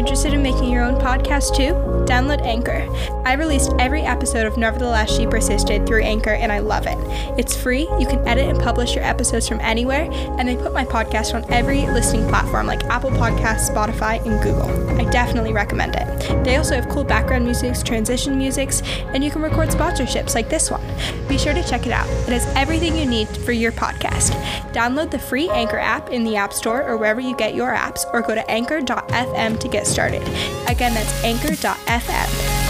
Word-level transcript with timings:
interested 0.00 0.32
in 0.32 0.42
making 0.42 0.70
your 0.70 0.82
own 0.82 0.94
podcast 0.94 1.54
too? 1.54 1.74
Download 2.10 2.40
Anchor. 2.40 2.88
I 3.26 3.34
released 3.34 3.74
every 3.78 4.00
episode 4.00 4.46
of 4.46 4.56
Nevertheless 4.56 5.14
She 5.14 5.26
Persisted 5.26 5.86
through 5.86 6.02
Anchor 6.02 6.30
and 6.30 6.50
I 6.50 6.60
love 6.60 6.86
it. 6.86 6.96
It's 7.38 7.54
free, 7.54 7.82
you 7.98 8.06
can 8.08 8.26
edit 8.26 8.48
and 8.48 8.58
publish 8.58 8.94
your 8.94 9.04
episodes 9.04 9.46
from 9.46 9.60
anywhere, 9.60 10.08
and 10.38 10.48
they 10.48 10.56
put 10.56 10.72
my 10.72 10.86
podcast 10.86 11.34
on 11.34 11.44
every 11.52 11.82
listening 11.82 12.26
platform 12.28 12.66
like 12.66 12.82
Apple 12.84 13.10
Podcasts, 13.10 13.68
Spotify, 13.70 14.24
and 14.24 14.42
Google. 14.42 14.98
I 14.98 15.04
definitely 15.10 15.52
recommend 15.52 15.94
it. 15.96 16.44
They 16.44 16.56
also 16.56 16.76
have 16.76 16.88
cool 16.88 17.04
background 17.04 17.44
musics, 17.44 17.82
transition 17.82 18.38
musics, 18.38 18.80
and 19.12 19.22
you 19.22 19.30
can 19.30 19.42
record 19.42 19.68
sponsorships 19.68 20.34
like 20.34 20.48
this 20.48 20.70
one. 20.70 20.82
Be 21.28 21.36
sure 21.36 21.52
to 21.52 21.62
check 21.62 21.86
it 21.86 21.92
out. 21.92 22.08
It 22.26 22.32
has 22.32 22.46
everything 22.56 22.96
you 22.96 23.04
need 23.04 23.28
for 23.28 23.52
your 23.52 23.72
podcast. 23.72 24.30
Download 24.72 25.10
the 25.10 25.18
free 25.18 25.50
Anchor 25.50 25.78
app 25.78 26.08
in 26.08 26.24
the 26.24 26.36
App 26.36 26.54
Store 26.54 26.82
or 26.82 26.96
wherever 26.96 27.20
you 27.20 27.36
get 27.36 27.54
your 27.54 27.74
apps, 27.74 28.10
or 28.14 28.22
go 28.22 28.34
to 28.34 28.50
anchor.fm 28.50 29.60
to 29.60 29.68
get 29.68 29.86
started. 29.90 30.22
Again, 30.68 30.94
that's 30.94 31.24
anchor.fm. 31.24 32.60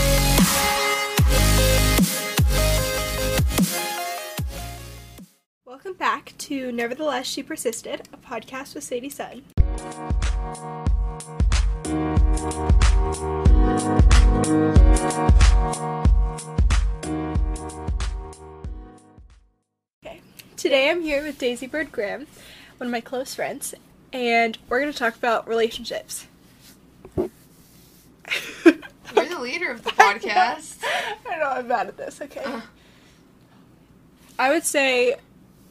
Welcome 5.66 5.92
back 5.94 6.32
to 6.38 6.72
Nevertheless 6.72 7.26
She 7.26 7.42
Persisted, 7.42 8.08
a 8.12 8.16
podcast 8.16 8.74
with 8.74 8.84
Sadie 8.84 9.10
Sutton. 9.10 9.44
Okay. 20.04 20.20
Today 20.56 20.90
I'm 20.90 21.02
here 21.02 21.22
with 21.22 21.38
Daisy 21.38 21.66
Bird 21.66 21.92
Graham, 21.92 22.26
one 22.78 22.86
of 22.88 22.92
my 22.92 23.00
close 23.00 23.34
friends, 23.34 23.74
and 24.12 24.56
we're 24.68 24.80
going 24.80 24.92
to 24.92 24.98
talk 24.98 25.16
about 25.16 25.46
relationships. 25.46 26.26
You're 27.16 27.28
the 29.28 29.29
leader 29.40 29.70
of 29.70 29.82
the 29.82 29.90
podcast. 29.90 30.78
I 31.28 31.36
know 31.38 31.48
I'm 31.48 31.68
bad 31.68 31.88
at 31.88 31.96
this. 31.96 32.20
Okay. 32.20 32.42
Uh. 32.44 32.60
I 34.38 34.50
would 34.50 34.64
say, 34.64 35.16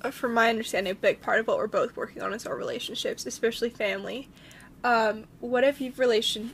uh, 0.02 0.12
from 0.12 0.34
my 0.34 0.50
understanding, 0.50 0.92
a 0.92 0.96
big 0.96 1.22
part 1.22 1.40
of 1.40 1.48
what 1.48 1.58
we're 1.58 1.68
both 1.68 1.96
working 1.96 2.22
on 2.22 2.34
is 2.34 2.46
our 2.46 2.56
relationships, 2.56 3.26
especially 3.26 3.70
family. 3.70 4.30
Um, 4.84 5.26
what 5.40 5.64
have 5.64 5.82
you 5.82 5.92
relation? 5.98 6.52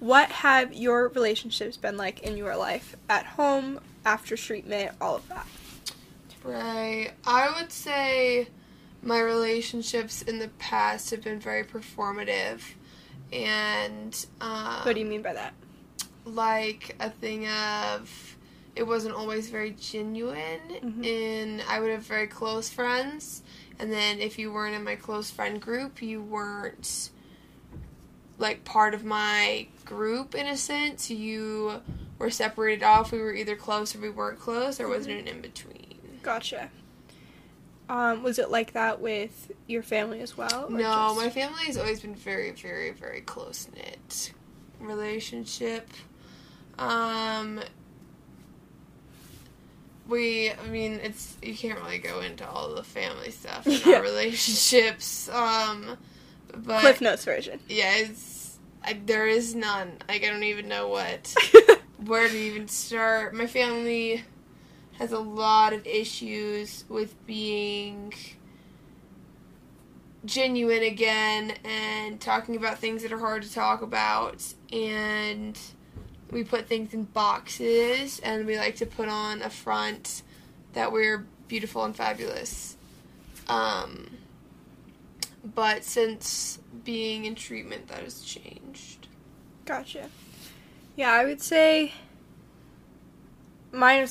What 0.00 0.30
have 0.30 0.72
your 0.74 1.08
relationships 1.08 1.76
been 1.76 1.96
like 1.96 2.22
in 2.22 2.36
your 2.36 2.56
life, 2.56 2.96
at 3.08 3.24
home, 3.24 3.80
after 4.04 4.36
treatment, 4.36 4.92
all 5.00 5.16
of 5.16 5.28
that? 5.28 5.46
Right. 6.42 7.12
I 7.26 7.54
would 7.58 7.72
say 7.72 8.48
my 9.02 9.20
relationships 9.20 10.22
in 10.22 10.38
the 10.38 10.48
past 10.58 11.10
have 11.10 11.22
been 11.22 11.38
very 11.38 11.64
performative 11.64 12.60
and 13.32 14.26
um, 14.40 14.80
What 14.84 14.94
do 14.94 15.00
you 15.00 15.06
mean 15.06 15.22
by 15.22 15.32
that? 15.34 15.54
like 16.26 16.96
a 17.00 17.10
thing 17.10 17.46
of 17.48 18.36
it 18.74 18.82
wasn't 18.84 19.14
always 19.14 19.50
very 19.50 19.72
genuine 19.72 20.58
Mhm. 20.82 21.06
and 21.06 21.62
I 21.68 21.78
would 21.80 21.90
have 21.90 22.02
very 22.02 22.26
close 22.26 22.70
friends 22.70 23.42
and 23.78 23.92
then 23.92 24.20
if 24.20 24.38
you 24.38 24.50
weren't 24.52 24.74
in 24.74 24.82
my 24.84 24.96
close 24.96 25.30
friend 25.30 25.60
group 25.60 26.00
you 26.00 26.22
weren't 26.22 27.10
like 28.38 28.64
part 28.64 28.94
of 28.94 29.04
my 29.04 29.66
group 29.84 30.34
in 30.34 30.46
a 30.46 30.56
sense 30.56 31.10
you 31.10 31.82
were 32.18 32.30
separated 32.30 32.82
off 32.82 33.12
we 33.12 33.20
were 33.20 33.34
either 33.34 33.54
close 33.54 33.94
or 33.94 34.00
we 34.00 34.08
weren't 34.10 34.40
close 34.40 34.78
there 34.78 34.88
wasn't 34.88 35.18
an 35.20 35.28
in 35.28 35.40
between 35.40 35.80
Gotcha. 36.22 36.70
Um, 37.88 38.22
was 38.22 38.38
it 38.38 38.50
like 38.50 38.72
that 38.72 39.00
with 39.00 39.52
your 39.66 39.82
family 39.82 40.20
as 40.20 40.36
well? 40.36 40.68
no 40.70 40.78
just- 40.80 41.16
my 41.16 41.28
family 41.30 41.64
has 41.66 41.76
always 41.76 42.00
been 42.00 42.14
very 42.14 42.50
very 42.52 42.92
very 42.92 43.20
close 43.20 43.68
knit 43.74 44.32
relationship 44.80 45.88
um 46.78 47.60
we 50.08 50.50
i 50.52 50.66
mean 50.68 51.00
it's 51.02 51.36
you 51.42 51.54
can't 51.54 51.78
really 51.80 51.98
go 51.98 52.20
into 52.20 52.46
all 52.48 52.74
the 52.74 52.82
family 52.82 53.30
stuff 53.30 53.66
in 53.66 53.72
Yeah. 53.84 53.96
our 53.96 54.02
relationships 54.02 55.28
um 55.30 55.96
but 56.56 56.80
Cliff 56.80 57.00
Notes 57.00 57.24
version. 57.24 57.60
yeah 57.68 57.94
it's 57.96 58.58
I, 58.84 58.98
there 59.06 59.26
is 59.26 59.54
none 59.54 59.92
like 60.08 60.24
i 60.24 60.28
don't 60.28 60.42
even 60.42 60.68
know 60.68 60.88
what 60.88 61.34
where 62.04 62.28
to 62.28 62.36
even 62.36 62.68
start. 62.68 63.32
My 63.34 63.46
family 63.46 64.22
has 64.98 65.12
a 65.12 65.18
lot 65.18 65.72
of 65.72 65.86
issues 65.86 66.84
with 66.88 67.14
being 67.26 68.12
genuine 70.24 70.82
again 70.82 71.54
and 71.64 72.20
talking 72.20 72.56
about 72.56 72.78
things 72.78 73.02
that 73.02 73.12
are 73.12 73.18
hard 73.18 73.42
to 73.42 73.52
talk 73.52 73.82
about. 73.82 74.54
And 74.72 75.58
we 76.30 76.44
put 76.44 76.66
things 76.66 76.94
in 76.94 77.04
boxes 77.04 78.20
and 78.20 78.46
we 78.46 78.56
like 78.56 78.76
to 78.76 78.86
put 78.86 79.08
on 79.08 79.42
a 79.42 79.50
front 79.50 80.22
that 80.72 80.92
we're 80.92 81.26
beautiful 81.48 81.84
and 81.84 81.94
fabulous. 81.94 82.76
Um 83.48 84.18
but 85.54 85.84
since 85.84 86.58
being 86.84 87.26
in 87.26 87.34
treatment 87.34 87.88
that 87.88 88.02
has 88.02 88.22
changed. 88.22 89.08
Gotcha. 89.66 90.08
Yeah, 90.96 91.12
I 91.12 91.24
would 91.24 91.42
say 91.42 91.92
mine 93.72 94.06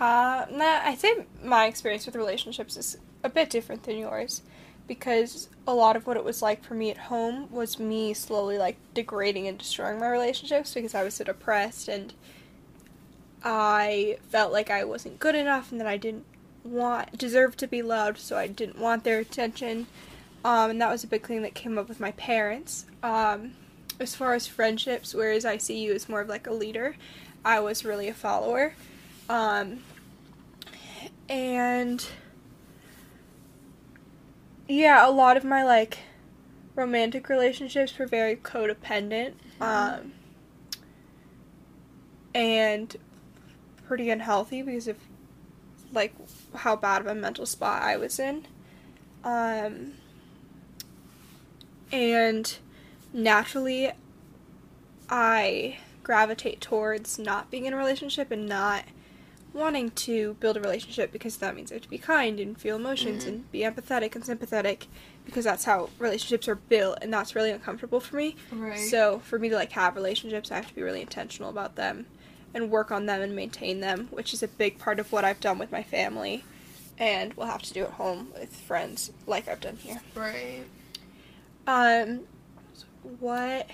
nah, 0.00 0.80
I 0.84 0.94
think 0.94 1.26
my 1.42 1.66
experience 1.66 2.06
with 2.06 2.16
relationships 2.16 2.76
is 2.76 2.98
a 3.22 3.28
bit 3.28 3.50
different 3.50 3.84
than 3.84 3.98
yours 3.98 4.42
because 4.86 5.48
a 5.66 5.74
lot 5.74 5.96
of 5.96 6.06
what 6.06 6.16
it 6.16 6.24
was 6.24 6.42
like 6.42 6.62
for 6.62 6.74
me 6.74 6.90
at 6.90 6.96
home 6.96 7.50
was 7.50 7.78
me 7.78 8.12
slowly 8.12 8.58
like 8.58 8.76
degrading 8.92 9.48
and 9.48 9.56
destroying 9.58 9.98
my 9.98 10.08
relationships 10.08 10.74
because 10.74 10.94
I 10.94 11.02
was 11.02 11.14
so 11.14 11.24
depressed 11.24 11.88
and 11.88 12.12
I 13.42 14.18
felt 14.28 14.52
like 14.52 14.70
I 14.70 14.84
wasn't 14.84 15.18
good 15.18 15.34
enough 15.34 15.70
and 15.70 15.80
that 15.80 15.86
I 15.86 15.96
didn't 15.96 16.24
want 16.64 17.16
deserve 17.18 17.56
to 17.58 17.66
be 17.66 17.82
loved, 17.82 18.18
so 18.18 18.36
I 18.36 18.46
didn't 18.46 18.78
want 18.78 19.04
their 19.04 19.18
attention. 19.18 19.86
Um, 20.44 20.70
and 20.70 20.80
that 20.80 20.90
was 20.90 21.04
a 21.04 21.06
big 21.06 21.26
thing 21.26 21.42
that 21.42 21.54
came 21.54 21.78
up 21.78 21.88
with 21.88 22.00
my 22.00 22.12
parents. 22.12 22.86
Um, 23.02 23.52
as 24.00 24.14
far 24.14 24.34
as 24.34 24.46
friendships, 24.46 25.14
whereas 25.14 25.44
I 25.44 25.58
see 25.58 25.78
you 25.78 25.92
as 25.92 26.08
more 26.08 26.20
of 26.20 26.28
like 26.28 26.46
a 26.46 26.52
leader, 26.52 26.96
I 27.44 27.60
was 27.60 27.84
really 27.84 28.08
a 28.08 28.14
follower. 28.14 28.74
Um, 29.28 29.82
and 31.28 32.06
yeah, 34.68 35.08
a 35.08 35.10
lot 35.10 35.36
of 35.36 35.44
my 35.44 35.64
like 35.64 35.98
romantic 36.74 37.28
relationships 37.28 37.98
were 37.98 38.06
very 38.06 38.36
codependent. 38.36 39.34
Um, 39.60 40.12
and 42.34 42.96
pretty 43.86 44.10
unhealthy 44.10 44.62
because 44.62 44.88
of 44.88 44.96
like 45.92 46.14
how 46.56 46.74
bad 46.74 47.00
of 47.00 47.06
a 47.06 47.14
mental 47.14 47.46
spot 47.46 47.82
I 47.82 47.96
was 47.96 48.18
in. 48.18 48.46
Um, 49.22 49.92
and 51.92 52.56
naturally, 53.12 53.92
I 55.08 55.78
gravitate 56.02 56.60
towards 56.60 57.18
not 57.18 57.50
being 57.50 57.66
in 57.66 57.72
a 57.72 57.76
relationship 57.76 58.30
and 58.30 58.46
not 58.46 58.84
wanting 59.54 59.90
to 59.92 60.34
build 60.40 60.56
a 60.56 60.60
relationship 60.60 61.12
because 61.12 61.36
that 61.38 61.54
means 61.54 61.70
I 61.70 61.76
have 61.76 61.82
to 61.82 61.88
be 61.88 61.96
kind 61.96 62.38
and 62.40 62.60
feel 62.60 62.76
emotions 62.76 63.24
Mhm. 63.24 63.28
and 63.28 63.52
be 63.52 63.60
empathetic 63.60 64.14
and 64.16 64.24
sympathetic 64.26 64.88
because 65.24 65.44
that's 65.44 65.64
how 65.64 65.88
relationships 65.98 66.48
are 66.48 66.56
built 66.56 66.98
and 67.00 67.12
that's 67.12 67.34
really 67.36 67.50
uncomfortable 67.52 68.00
for 68.00 68.16
me. 68.16 68.34
right 68.50 68.76
So 68.76 69.20
for 69.20 69.38
me 69.38 69.48
to 69.48 69.54
like 69.54 69.70
have 69.72 69.94
relationships, 69.94 70.50
I 70.50 70.56
have 70.56 70.66
to 70.66 70.74
be 70.74 70.82
really 70.82 71.00
intentional 71.00 71.48
about 71.50 71.76
them 71.76 72.06
and 72.52 72.68
work 72.70 72.90
on 72.90 73.06
them 73.06 73.22
and 73.22 73.34
maintain 73.34 73.80
them, 73.80 74.08
which 74.10 74.34
is 74.34 74.42
a 74.42 74.48
big 74.48 74.78
part 74.78 74.98
of 74.98 75.12
what 75.12 75.24
I've 75.24 75.40
done 75.40 75.58
with 75.58 75.70
my 75.72 75.82
family 75.84 76.44
and 76.98 77.32
will 77.34 77.46
have 77.46 77.62
to 77.62 77.72
do 77.72 77.84
at 77.84 77.90
home 77.92 78.32
with 78.38 78.54
friends 78.54 79.12
like 79.26 79.46
I've 79.48 79.60
done 79.60 79.76
here. 79.76 80.00
right 80.16 80.64
Um 81.66 82.26
what 83.20 83.70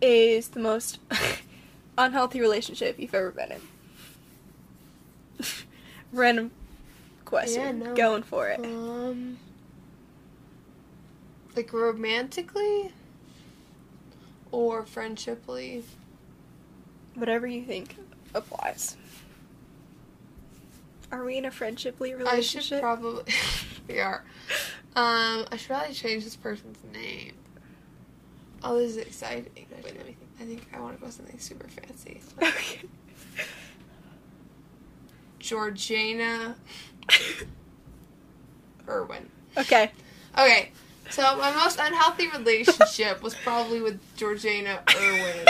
is 0.00 0.48
the 0.48 0.60
most 0.60 0.98
unhealthy 1.98 2.40
relationship 2.40 2.98
you've 2.98 3.14
ever 3.14 3.30
been 3.30 3.52
in? 3.52 3.60
Random 6.14 6.50
question. 7.24 7.60
Yeah, 7.60 7.72
no. 7.72 7.94
Going 7.94 8.22
for 8.22 8.48
it. 8.48 8.60
Um, 8.60 9.38
like 11.56 11.72
romantically 11.72 12.92
or 14.52 14.84
friendshiply. 14.84 15.82
Whatever 17.14 17.46
you 17.46 17.64
think 17.64 17.96
applies. 18.34 18.96
Are 21.10 21.24
we 21.24 21.36
in 21.36 21.44
a 21.44 21.50
friendshiply 21.50 22.16
relationship? 22.16 22.60
I 22.60 22.62
should 22.64 22.80
probably 22.80 23.24
we 23.88 24.00
are. 24.00 24.24
Um, 24.96 25.46
I 25.50 25.56
should 25.56 25.68
probably 25.68 25.94
change 25.94 26.24
this 26.24 26.36
person's 26.36 26.78
name. 26.92 27.34
Oh, 28.62 28.78
this 28.78 28.92
is 28.92 28.96
exciting. 28.98 29.50
Wait, 29.56 29.84
let 29.84 30.06
me 30.06 30.14
think. 30.14 30.18
I 30.40 30.44
think 30.44 30.66
I 30.72 30.80
want 30.80 30.98
to 30.98 31.04
go 31.04 31.10
something 31.10 31.38
super 31.38 31.68
fancy. 31.68 32.20
Okay. 32.42 32.80
Georgina 35.44 36.56
Irwin. 38.88 39.28
okay. 39.58 39.90
Okay, 40.38 40.70
So 41.10 41.22
my 41.36 41.52
most 41.52 41.78
unhealthy 41.78 42.28
relationship 42.28 43.22
was 43.22 43.34
probably 43.34 43.80
with 43.82 44.00
Georgina 44.16 44.80
Irwin. 44.96 45.46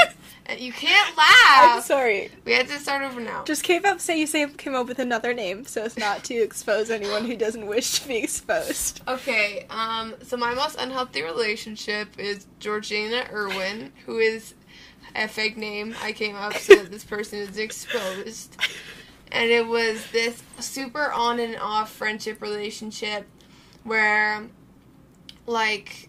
And 0.46 0.61
you 0.61 0.73
can't 0.73 1.17
laugh. 1.17 1.76
I'm 1.76 1.81
sorry. 1.81 2.31
We 2.44 2.52
had 2.52 2.69
to 2.69 2.79
start 2.79 3.02
over 3.02 3.19
now. 3.20 3.44
Just 3.44 3.62
came 3.62 3.87
up 3.87 3.99
say 4.00 4.19
you 4.19 4.26
say 4.26 4.46
came 4.58 4.75
up 4.75 4.88
with 4.88 4.99
another 4.99 5.32
name 5.32 5.64
so 5.64 5.85
as 5.85 5.96
not 5.96 6.23
to 6.25 6.35
expose 6.35 6.91
anyone 6.91 7.25
who 7.25 7.37
doesn't 7.37 7.67
wish 7.67 8.00
to 8.00 8.08
be 8.08 8.19
exposed. 8.19 9.00
Okay, 9.08 9.64
um, 9.70 10.14
so 10.23 10.37
my 10.37 10.52
most 10.55 10.76
unhealthy 10.79 11.23
relationship 11.23 12.19
is 12.19 12.46
Georgina 12.58 13.25
Irwin, 13.32 13.93
who 14.05 14.19
is 14.19 14.52
a 15.17 15.29
fake 15.29 15.56
name 15.56 15.94
I 16.02 16.12
came 16.12 16.35
up 16.37 16.55
so 16.55 16.75
that 16.75 16.91
this 16.91 17.05
person 17.05 17.38
is 17.38 17.56
exposed. 17.56 18.56
And 19.34 19.50
it 19.50 19.66
was 19.66 20.10
this 20.12 20.42
super 20.60 21.12
on 21.12 21.38
and 21.40 21.56
off 21.56 21.92
friendship 21.92 22.40
relationship 22.40 23.26
where, 23.82 24.46
like, 25.46 26.08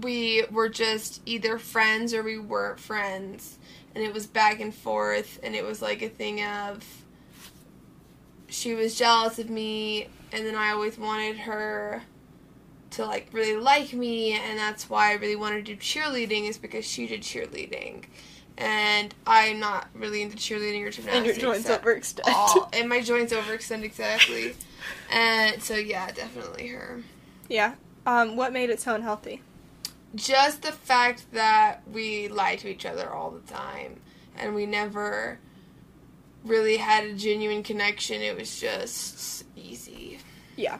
we 0.00 0.44
were 0.50 0.68
just 0.68 1.20
either 1.26 1.58
friends 1.58 2.14
or 2.14 2.22
we 2.22 2.38
weren't 2.38 2.78
friends. 2.78 3.58
And 3.94 4.04
it 4.04 4.12
was 4.12 4.26
back 4.26 4.60
and 4.60 4.74
forth, 4.74 5.40
and 5.42 5.54
it 5.54 5.64
was 5.64 5.80
like 5.80 6.02
a 6.02 6.08
thing 6.08 6.42
of 6.44 6.84
she 8.54 8.74
was 8.74 8.96
jealous 8.96 9.38
of 9.38 9.50
me 9.50 10.08
and 10.32 10.46
then 10.46 10.54
I 10.54 10.70
always 10.70 10.96
wanted 10.96 11.38
her 11.38 12.02
to 12.90 13.04
like 13.04 13.28
really 13.32 13.56
like 13.56 13.92
me 13.92 14.32
and 14.32 14.58
that's 14.58 14.88
why 14.88 15.10
I 15.10 15.14
really 15.14 15.36
wanted 15.36 15.66
to 15.66 15.74
do 15.74 15.80
cheerleading 15.80 16.48
is 16.48 16.56
because 16.56 16.84
she 16.84 17.06
did 17.06 17.22
cheerleading. 17.22 18.04
And 18.56 19.14
I'm 19.26 19.58
not 19.58 19.88
really 19.94 20.22
into 20.22 20.36
cheerleading 20.36 20.82
or 20.84 20.90
gymnastics. 20.90 21.16
And 21.16 21.26
your 21.26 21.34
joints 21.34 21.68
at 21.68 21.82
overextend. 21.82 22.20
all. 22.32 22.70
And 22.72 22.88
my 22.88 23.00
joints 23.00 23.32
overextend 23.32 23.82
exactly. 23.82 24.54
and 25.10 25.62
so 25.62 25.74
yeah, 25.74 26.10
definitely 26.12 26.68
her. 26.68 27.02
Yeah. 27.48 27.74
Um, 28.06 28.36
what 28.36 28.52
made 28.52 28.70
it 28.70 28.80
so 28.80 28.94
unhealthy? 28.94 29.42
Just 30.14 30.62
the 30.62 30.72
fact 30.72 31.24
that 31.32 31.80
we 31.90 32.28
lie 32.28 32.56
to 32.56 32.68
each 32.68 32.86
other 32.86 33.10
all 33.10 33.30
the 33.30 33.52
time 33.52 34.00
and 34.36 34.54
we 34.54 34.66
never 34.66 35.38
really 36.44 36.76
had 36.76 37.04
a 37.04 37.14
genuine 37.14 37.62
connection. 37.62 38.20
It 38.20 38.36
was 38.36 38.60
just 38.60 39.44
easy. 39.56 40.18
Yeah. 40.56 40.78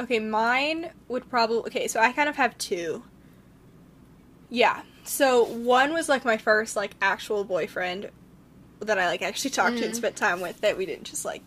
Okay, 0.00 0.18
mine 0.18 0.90
would 1.08 1.28
probably 1.30 1.58
okay, 1.58 1.86
so 1.86 2.00
I 2.00 2.12
kind 2.12 2.28
of 2.28 2.36
have 2.36 2.56
two. 2.58 3.04
Yeah. 4.50 4.82
So 5.04 5.44
one 5.44 5.92
was 5.92 6.08
like 6.08 6.24
my 6.24 6.36
first 6.36 6.76
like 6.76 6.92
actual 7.02 7.44
boyfriend 7.44 8.10
that 8.80 8.98
I 8.98 9.06
like 9.06 9.22
actually 9.22 9.50
talked 9.50 9.78
to 9.78 9.84
and 9.84 9.92
Mhm. 9.94 9.96
spent 9.96 10.16
time 10.16 10.40
with 10.40 10.60
that 10.62 10.76
we 10.76 10.86
didn't 10.86 11.04
just 11.04 11.24
like 11.24 11.42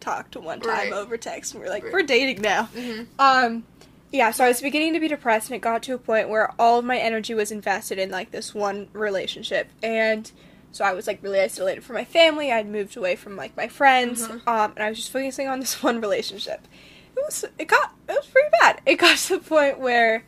talk 0.00 0.30
to 0.32 0.40
one 0.40 0.60
time 0.60 0.68
Right. 0.68 0.92
over 0.92 1.16
text 1.16 1.54
and 1.54 1.62
we 1.62 1.68
are 1.68 1.70
like, 1.70 1.84
Right. 1.84 1.92
we're 1.92 2.02
dating 2.02 2.42
now. 2.42 2.64
hmm 2.64 3.02
Um, 3.18 3.64
yeah, 4.10 4.30
so 4.30 4.44
I 4.44 4.48
was 4.48 4.60
beginning 4.60 4.92
to 4.92 5.00
be 5.00 5.08
depressed, 5.08 5.48
and 5.48 5.56
it 5.56 5.62
got 5.62 5.82
to 5.84 5.94
a 5.94 5.98
point 5.98 6.28
where 6.28 6.52
all 6.58 6.78
of 6.80 6.84
my 6.84 6.98
energy 6.98 7.32
was 7.34 7.50
invested 7.50 7.98
in 7.98 8.10
like 8.10 8.30
this 8.30 8.54
one 8.54 8.88
relationship, 8.92 9.68
and 9.82 10.30
so 10.70 10.84
I 10.84 10.92
was 10.92 11.06
like 11.06 11.22
really 11.22 11.40
isolated 11.40 11.82
from 11.82 11.94
my 11.94 12.04
family. 12.04 12.52
I'd 12.52 12.68
moved 12.68 12.94
away 12.96 13.16
from 13.16 13.36
like 13.36 13.56
my 13.56 13.68
friends, 13.68 14.28
Mhm. 14.28 14.46
um, 14.46 14.72
and 14.76 14.84
I 14.84 14.88
was 14.90 14.98
just 14.98 15.10
focusing 15.12 15.48
on 15.48 15.60
this 15.60 15.82
one 15.82 16.00
relationship. 16.00 16.66
It 17.16 17.22
was 17.24 17.44
it 17.58 17.68
got 17.68 17.92
it 18.08 18.12
was 18.12 18.26
pretty 18.26 18.50
bad. 18.60 18.82
It 18.84 18.96
got 18.96 19.16
to 19.16 19.38
the 19.38 19.42
point 19.44 19.78
where, 19.78 20.24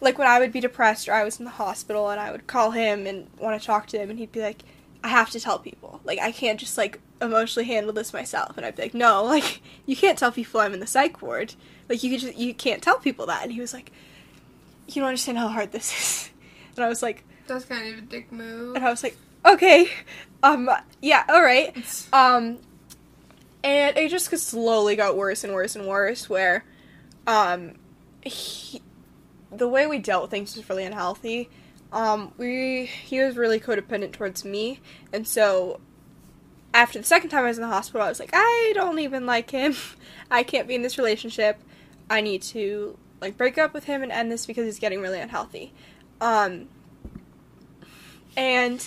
like, 0.00 0.18
when 0.18 0.28
I 0.28 0.38
would 0.38 0.52
be 0.52 0.60
depressed 0.60 1.08
or 1.08 1.12
I 1.12 1.24
was 1.24 1.38
in 1.38 1.44
the 1.44 1.50
hospital, 1.52 2.10
and 2.10 2.20
I 2.20 2.30
would 2.32 2.46
call 2.46 2.70
him 2.72 3.06
and 3.06 3.28
want 3.38 3.60
to 3.60 3.66
talk 3.66 3.86
to 3.88 3.98
him, 3.98 4.10
and 4.10 4.18
he'd 4.18 4.32
be 4.32 4.40
like, 4.40 4.62
"I 5.02 5.08
have 5.08 5.30
to 5.30 5.40
tell 5.40 5.58
people. 5.58 6.00
Like, 6.04 6.18
I 6.18 6.32
can't 6.32 6.60
just 6.60 6.76
like 6.76 7.00
emotionally 7.22 7.66
handle 7.66 7.92
this 7.92 8.12
myself." 8.12 8.56
And 8.56 8.66
I'd 8.66 8.76
be 8.76 8.82
like, 8.82 8.94
"No, 8.94 9.24
like, 9.36 9.60
you 9.86 9.96
can't 9.96 10.18
tell 10.18 10.32
people 10.32 10.60
I'm 10.60 10.74
in 10.74 10.80
the 10.80 10.86
psych 10.86 11.22
ward." 11.22 11.54
Like 11.88 12.02
you 12.02 12.10
could 12.10 12.20
just 12.20 12.36
you 12.36 12.52
can't 12.52 12.82
tell 12.82 12.98
people 12.98 13.26
that. 13.26 13.44
And 13.44 13.52
he 13.52 13.60
was 13.60 13.72
like, 13.72 13.92
You 14.88 15.02
don't 15.02 15.08
understand 15.08 15.38
how 15.38 15.46
hard 15.46 15.70
this 15.70 15.92
is. 16.00 16.30
And 16.74 16.84
I 16.84 16.88
was 16.88 17.00
like 17.00 17.22
That's 17.46 17.64
kind 17.64 17.92
of 17.92 17.98
a 17.98 18.02
dick 18.02 18.32
move. 18.32 18.74
and 18.74 18.84
I 18.84 18.90
was 18.90 19.04
like, 19.04 19.16
Okay. 19.44 19.88
Um 20.42 20.68
yeah, 21.00 21.22
alright. 21.30 21.76
Um 22.12 22.58
and 23.62 23.96
it 23.96 24.10
just 24.10 24.36
slowly 24.36 24.96
got 24.96 25.16
worse 25.16 25.44
and 25.44 25.52
worse 25.52 25.76
and 25.76 25.86
worse 25.86 26.28
where 26.28 26.64
um 27.28 27.74
he, 28.22 28.82
the 29.50 29.68
way 29.68 29.86
we 29.86 29.98
dealt 29.98 30.22
with 30.22 30.30
things 30.30 30.56
was 30.56 30.68
really 30.68 30.84
unhealthy. 30.84 31.48
Um 31.92 32.32
we 32.36 32.86
he 32.86 33.20
was 33.20 33.36
really 33.36 33.60
codependent 33.60 34.12
towards 34.12 34.44
me 34.44 34.80
and 35.12 35.26
so 35.26 35.80
after 36.74 36.98
the 36.98 37.04
second 37.04 37.30
time 37.30 37.44
I 37.44 37.48
was 37.48 37.58
in 37.58 37.62
the 37.62 37.68
hospital 37.68 38.02
I 38.02 38.08
was 38.08 38.20
like, 38.20 38.30
I 38.32 38.72
don't 38.74 38.98
even 38.98 39.24
like 39.26 39.50
him. 39.50 39.74
I 40.30 40.42
can't 40.42 40.68
be 40.68 40.74
in 40.74 40.82
this 40.82 40.98
relationship. 40.98 41.60
I 42.10 42.20
need 42.20 42.42
to 42.42 42.98
like 43.20 43.36
break 43.36 43.56
up 43.56 43.72
with 43.72 43.84
him 43.84 44.02
and 44.02 44.12
end 44.12 44.30
this 44.30 44.46
because 44.46 44.64
he's 44.64 44.78
getting 44.78 45.00
really 45.00 45.20
unhealthy. 45.20 45.72
Um 46.20 46.68
and 48.36 48.86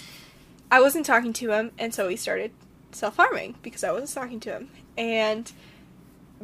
I 0.72 0.82
wasn't 0.82 1.06
talking 1.06 1.34
to 1.34 1.52
him 1.52 1.72
and 1.80 1.94
so 1.94 2.08
he 2.10 2.16
started 2.16 2.52
self-harming 2.92 3.56
because 3.62 3.84
I 3.84 3.92
wasn't 3.92 4.14
talking 4.14 4.40
to 4.42 4.52
him. 4.52 4.70
And 4.98 5.52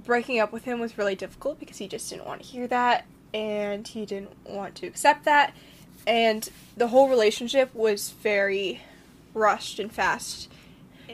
breaking 0.03 0.39
up 0.39 0.51
with 0.51 0.63
him 0.65 0.79
was 0.79 0.97
really 0.97 1.15
difficult 1.15 1.59
because 1.59 1.77
he 1.77 1.87
just 1.87 2.09
didn't 2.09 2.25
want 2.25 2.41
to 2.41 2.47
hear 2.47 2.67
that 2.67 3.05
and 3.35 3.89
he 3.89 4.05
didn't 4.05 4.31
want 4.45 4.75
to 4.75 4.87
accept 4.87 5.25
that 5.25 5.53
and 6.07 6.49
the 6.77 6.87
whole 6.87 7.09
relationship 7.09 7.73
was 7.75 8.11
very 8.11 8.81
rushed 9.33 9.77
and 9.77 9.91
fast. 9.91 10.49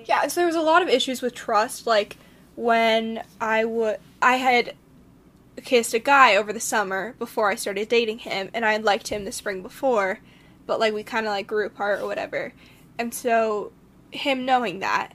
Yeah, 0.05 0.27
so 0.27 0.41
there 0.41 0.47
was 0.47 0.55
a 0.55 0.61
lot 0.61 0.81
of 0.81 0.87
issues 0.87 1.21
with 1.21 1.33
trust 1.33 1.87
like 1.87 2.17
when 2.55 3.23
I 3.39 3.65
would 3.65 3.97
I 4.21 4.35
had 4.35 4.75
kissed 5.63 5.93
a 5.93 5.99
guy 5.99 6.35
over 6.35 6.53
the 6.53 6.59
summer 6.59 7.15
before 7.19 7.49
I 7.49 7.55
started 7.55 7.89
dating 7.89 8.19
him 8.19 8.49
and 8.53 8.65
I 8.65 8.73
had 8.73 8.83
liked 8.83 9.07
him 9.07 9.25
the 9.25 9.31
spring 9.31 9.61
before, 9.61 10.19
but 10.67 10.79
like 10.79 10.93
we 10.93 11.03
kind 11.03 11.25
of 11.25 11.31
like 11.31 11.47
grew 11.47 11.65
apart 11.65 12.01
or 12.01 12.05
whatever. 12.05 12.53
And 12.99 13.13
so 13.13 13.71
him 14.11 14.45
knowing 14.45 14.79
that 14.79 15.13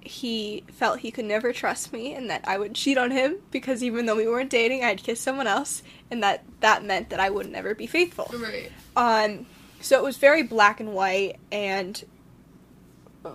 he 0.00 0.64
felt 0.72 1.00
he 1.00 1.10
could 1.10 1.24
never 1.24 1.52
trust 1.52 1.92
me 1.92 2.14
and 2.14 2.30
that 2.30 2.46
I 2.46 2.58
would 2.58 2.74
cheat 2.74 2.96
on 2.96 3.10
him 3.10 3.36
because 3.50 3.82
even 3.82 4.06
though 4.06 4.16
we 4.16 4.28
weren't 4.28 4.50
dating, 4.50 4.84
I'd 4.84 5.02
kiss 5.02 5.20
someone 5.20 5.46
else 5.46 5.82
and 6.10 6.22
that 6.22 6.44
that 6.60 6.84
meant 6.84 7.10
that 7.10 7.20
I 7.20 7.30
would 7.30 7.50
never 7.50 7.74
be 7.74 7.86
faithful. 7.86 8.30
Right. 8.34 8.70
Um, 8.96 9.46
so 9.80 9.98
it 9.98 10.02
was 10.02 10.16
very 10.16 10.42
black 10.42 10.80
and 10.80 10.92
white 10.94 11.36
and 11.52 12.02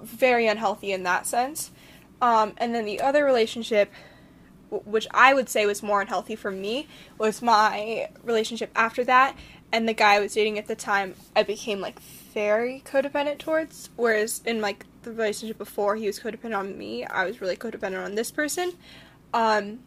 very 0.04 0.48
unhealthy 0.48 0.92
in 0.92 1.04
that 1.04 1.28
sense. 1.28 1.72
Um, 2.22 2.54
and 2.58 2.74
then 2.74 2.86
the 2.86 3.02
other 3.02 3.26
relationship, 3.26 3.92
w- 4.70 4.90
which 4.90 5.08
I 5.12 5.34
would 5.34 5.50
say 5.50 5.66
was 5.66 5.82
more 5.82 6.02
unhealthy 6.02 6.36
for 6.36 6.52
me, 6.52 6.88
was 7.18 7.42
my 7.42 8.10
relationship 8.24 8.72
after 8.76 9.04
that. 9.06 9.36
And 9.72 9.88
the 9.88 9.94
guy 9.94 10.16
I 10.16 10.20
was 10.20 10.34
dating 10.34 10.58
at 10.60 10.68
the 10.68 10.76
time, 10.76 11.16
I 11.36 11.44
became 11.44 11.80
like 11.80 12.00
very 12.00 12.84
codependent 12.86 13.40
towards. 13.40 13.90
Whereas 13.96 14.42
in 14.46 14.62
like 14.62 14.86
the 15.04 15.12
relationship 15.12 15.58
before, 15.58 15.96
he 15.96 16.08
was 16.08 16.20
codependent 16.20 16.58
on 16.58 16.78
me. 16.78 17.06
I 17.06 17.26
was 17.26 17.42
really 17.42 17.56
codependent 17.56 18.04
on 18.04 18.16
this 18.16 18.32
person. 18.32 18.74
Um, 19.34 19.80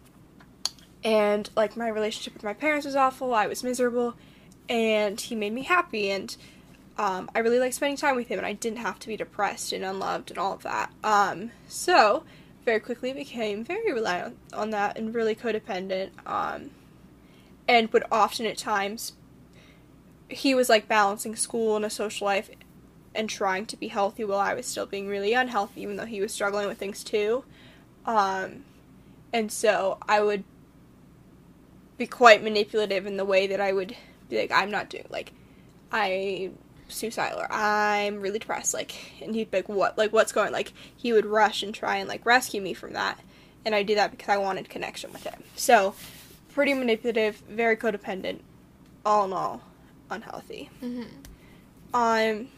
and 1.04 1.50
like 1.54 1.76
my 1.76 1.88
relationship 1.88 2.32
with 2.32 2.42
my 2.42 2.54
parents 2.54 2.87
was 2.87 2.96
awful. 2.96 3.34
I 3.34 3.46
was 3.46 3.62
miserable, 3.62 4.14
and 4.68 5.20
he 5.20 5.34
made 5.34 5.52
me 5.52 5.62
happy. 5.62 6.11
And 6.11 6.34
um, 6.96 7.30
I 7.34 7.40
really 7.40 7.58
liked 7.58 7.75
spending 7.75 7.96
time 7.96 8.16
with 8.16 8.28
him, 8.28 8.38
and 8.38 8.46
I 8.46 8.54
didn't 8.54 8.78
have 8.78 8.99
to 9.00 9.08
be 9.08 9.16
depressed 9.16 9.73
and 9.73 9.84
unloved 9.84 10.30
and 10.30 10.38
all 10.38 10.54
of 10.54 10.62
that. 10.62 10.90
Um, 11.04 11.50
so 11.68 12.25
very 12.64 12.80
quickly 12.80 13.12
became 13.12 13.62
very 13.62 13.92
reliant 13.92 14.38
on, 14.54 14.70
that 14.70 14.96
and 14.96 15.14
really 15.14 15.34
codependent. 15.34 16.11
Um, 16.26 16.70
and 17.68 17.92
would 17.92 18.04
often 18.11 18.46
at 18.46 18.56
times 18.56 19.12
he 20.28 20.54
was 20.54 20.68
like 20.68 20.88
balancing 20.88 21.37
school 21.37 21.76
and 21.76 21.84
a 21.84 21.90
social 21.90 22.25
life 22.25 22.50
and 23.14 23.28
trying 23.28 23.66
to 23.66 23.76
be 23.76 23.88
healthy 23.88 24.25
while 24.25 24.38
I 24.38 24.54
was 24.54 24.66
still 24.66 24.87
being 24.87 25.06
really 25.06 25.34
unhealthy, 25.34 25.82
even 25.82 25.96
though 25.96 26.06
he 26.06 26.20
was 26.20 26.32
struggling 26.32 26.66
with 26.66 26.78
things 26.78 27.04
too. 27.04 27.44
Um, 28.06 28.64
and 29.32 29.52
so 29.52 29.99
I 30.08 30.23
would 30.23 30.44
be 31.99 32.07
quite 32.07 32.43
manipulative 32.43 33.07
in 33.07 33.17
the 33.17 33.25
way 33.25 33.47
that 33.47 33.61
I 33.61 33.73
would 33.73 33.95
be 34.29 34.39
like, 34.39 34.51
I'm 34.53 34.71
not 34.71 34.89
doing 34.91 35.07
like 35.11 35.33
I 35.93 36.51
suicidal 36.89 37.41
or 37.41 37.53
I'm 37.53 38.21
really 38.21 38.39
depressed, 38.39 38.75
like 38.75 38.95
and 39.23 39.35
he'd 39.35 39.51
be 39.51 39.59
like, 39.59 39.69
What 39.69 39.97
like 39.99 40.13
what's 40.13 40.33
going 40.33 40.53
like 40.53 40.73
he 40.97 41.13
would 41.13 41.27
rush 41.27 41.63
and 41.63 41.75
try 41.75 41.97
and 41.97 42.09
like 42.09 42.25
rescue 42.27 42.61
me 42.61 42.75
from 42.75 42.93
that. 42.95 43.19
And 43.65 43.75
I 43.75 43.83
do 43.83 43.95
that 43.95 44.11
because 44.11 44.29
I 44.29 44.37
wanted 44.37 44.69
connection 44.69 45.13
with 45.13 45.25
him. 45.25 45.43
So 45.57 45.95
pretty 46.53 46.75
manipulative, 46.75 47.37
very 47.49 47.77
codependent, 47.77 48.41
all 49.07 49.25
in 49.25 49.33
all, 49.33 49.63
unhealthy. 50.11 50.71
hmm 50.81 51.03
Um 51.93 52.49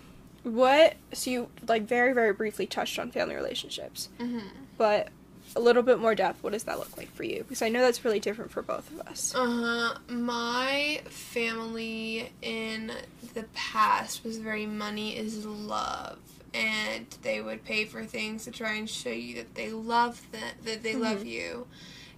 what 0.42 0.94
so 1.12 1.30
you 1.30 1.48
like 1.66 1.82
very, 1.82 2.12
very 2.12 2.32
briefly 2.32 2.66
touched 2.66 2.98
on 2.98 3.10
family 3.10 3.34
relationships. 3.34 4.08
hmm 4.18 4.38
But 4.78 5.08
a 5.54 5.60
little 5.60 5.82
bit 5.82 5.98
more 5.98 6.14
depth, 6.14 6.42
what 6.42 6.52
does 6.52 6.64
that 6.64 6.78
look 6.78 6.96
like 6.96 7.10
for 7.14 7.22
you? 7.22 7.38
Because 7.38 7.62
I 7.62 7.68
know 7.68 7.80
that's 7.80 8.04
really 8.04 8.20
different 8.20 8.50
for 8.50 8.62
both 8.62 8.90
of 8.90 9.06
us. 9.06 9.32
Uh-huh. 9.34 9.94
My 10.08 11.00
family 11.08 12.30
in 12.42 12.92
the 13.34 13.44
past 13.54 14.24
was 14.24 14.38
very 14.38 14.66
money 14.66 15.16
is 15.16 15.44
love. 15.46 16.18
And 16.54 17.06
they 17.22 17.42
would 17.42 17.64
pay 17.64 17.84
for 17.84 18.04
things 18.04 18.44
to 18.44 18.50
try 18.50 18.72
and 18.74 18.88
show 18.88 19.10
you 19.10 19.34
that 19.36 19.54
they 19.54 19.70
love 19.70 20.22
that 20.32 20.54
that 20.64 20.82
they 20.82 20.94
love 20.94 21.20
Mhm. 21.20 21.26
you. 21.26 21.66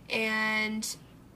And 0.09 0.87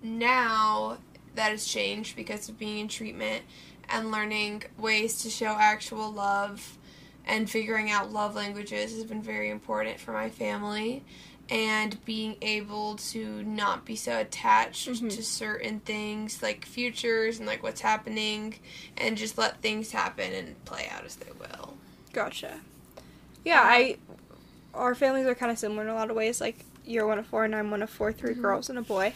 now 0.03 0.99
that 1.35 1.51
has 1.51 1.65
changed 1.67 2.15
because 2.17 2.49
of 2.49 2.59
being 2.59 2.79
in 2.79 2.89
treatment 2.89 3.43
and 3.89 4.11
learning 4.13 4.63
ways 4.79 5.23
to 5.23 5.31
show 5.31 5.47
actual 5.59 6.13
love 6.13 6.79
and 7.27 7.49
figuring 7.51 7.91
out 7.91 8.13
love 8.13 8.35
languages 8.35 8.93
has 8.93 9.05
been 9.05 9.23
very 9.23 9.51
important 9.51 9.99
for 9.99 10.13
my 10.13 10.29
family 10.31 11.03
and 11.53 12.03
being 12.07 12.35
able 12.41 12.97
to 12.97 13.43
not 13.43 13.85
be 13.85 13.95
so 13.95 14.19
attached 14.19 14.89
Mhm. 14.89 15.15
to 15.15 15.23
certain 15.23 15.81
things 15.81 16.43
like 16.43 16.65
futures 16.65 17.37
and 17.39 17.47
like 17.47 17.63
what's 17.63 17.83
happening 17.83 18.55
and 18.97 19.19
just 19.19 19.37
let 19.37 19.61
things 19.61 19.91
happen 19.93 20.33
and 20.33 20.65
play 20.65 20.89
out 20.91 21.05
as 21.05 21.17
they 21.17 21.31
will. 21.39 21.77
Gotcha. 22.15 22.61
Yeah, 23.45 23.61
I 23.63 23.99
our 24.75 24.95
families 24.95 25.27
are 25.27 25.35
kind 25.35 25.53
of 25.53 25.59
similar 25.59 25.83
in 25.83 25.89
a 25.89 25.95
lot 25.95 26.09
of 26.09 26.17
ways. 26.17 26.41
Like 26.41 26.65
you're 26.87 27.07
one 27.07 27.19
of 27.19 27.27
four, 27.27 27.45
and 27.45 27.55
I'm 27.55 27.71
one 27.71 27.83
of 27.83 27.91
four, 27.91 28.11
three 28.13 28.35
Mhm. 28.35 28.41
girls 28.41 28.71
and 28.71 28.79
a 28.79 28.83
boy. 28.83 29.13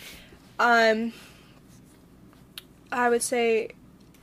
Um, 0.59 1.15
I 2.93 3.09
would 3.09 3.23
say, 3.23 3.71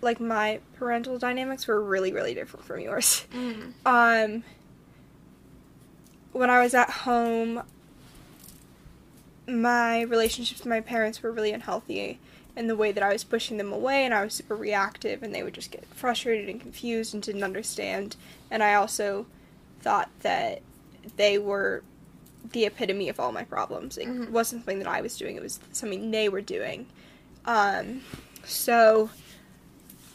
like 0.02 0.20
my 0.20 0.60
parental 0.76 1.18
dynamics 1.18 1.66
were 1.68 1.82
really, 1.82 2.14
really 2.14 2.36
different 2.36 2.66
from 2.66 2.80
yours. 2.82 3.26
Mm. 3.34 3.74
Um, 3.86 4.44
when 6.32 6.50
I 6.52 6.62
was 6.62 6.74
at 6.76 6.90
home, 6.92 7.64
my 9.48 10.02
relationships 10.02 10.60
with 10.62 10.68
my 10.70 10.82
parents 10.82 11.22
were 11.22 11.32
really 11.32 11.52
unhealthy 11.52 12.20
in 12.56 12.68
the 12.68 12.76
way 12.76 12.92
that 12.92 13.04
I 13.04 13.12
was 13.12 13.24
pushing 13.24 13.58
them 13.58 13.74
away 13.74 14.06
and 14.06 14.14
I 14.14 14.24
was 14.24 14.34
super 14.34 14.56
reactive 14.56 15.24
and 15.24 15.34
they 15.34 15.44
would 15.44 15.54
just 15.56 15.72
get 15.72 15.86
frustrated 15.94 16.48
and 16.50 16.62
confused 16.62 17.14
and 17.14 17.24
didn't 17.24 17.44
understand. 17.44 18.16
And 18.52 18.62
I 18.62 18.76
also 18.76 19.26
thought 19.82 20.10
that 20.22 20.62
they 21.18 21.38
were 21.38 21.84
the 22.52 22.66
epitome 22.66 23.10
of 23.10 23.20
all 23.20 23.32
my 23.32 23.44
problems. 23.44 23.98
It 23.98 24.08
Mhm. 24.08 24.30
wasn't 24.30 24.62
something 24.62 24.80
that 24.80 24.88
I 24.88 25.02
was 25.02 25.18
doing, 25.18 25.36
it 25.36 25.42
was 25.42 25.60
something 25.72 26.12
they 26.12 26.30
were 26.30 26.42
doing. 26.42 26.86
Um, 27.46 28.02
so 28.46 29.10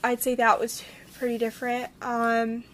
I'd 0.05 0.23
say 0.23 0.35
that 0.37 0.61
was 0.61 0.83
pretty 1.15 1.39
different. 1.39 1.91
Um, 2.01 2.65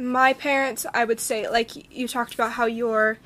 my 0.00 0.32
parents, 0.32 0.86
I 0.94 1.04
would 1.04 1.20
say, 1.20 1.48
like 1.48 1.92
you 1.94 2.08
talked 2.08 2.34
about 2.34 2.52
how 2.52 2.66
your 2.66 3.18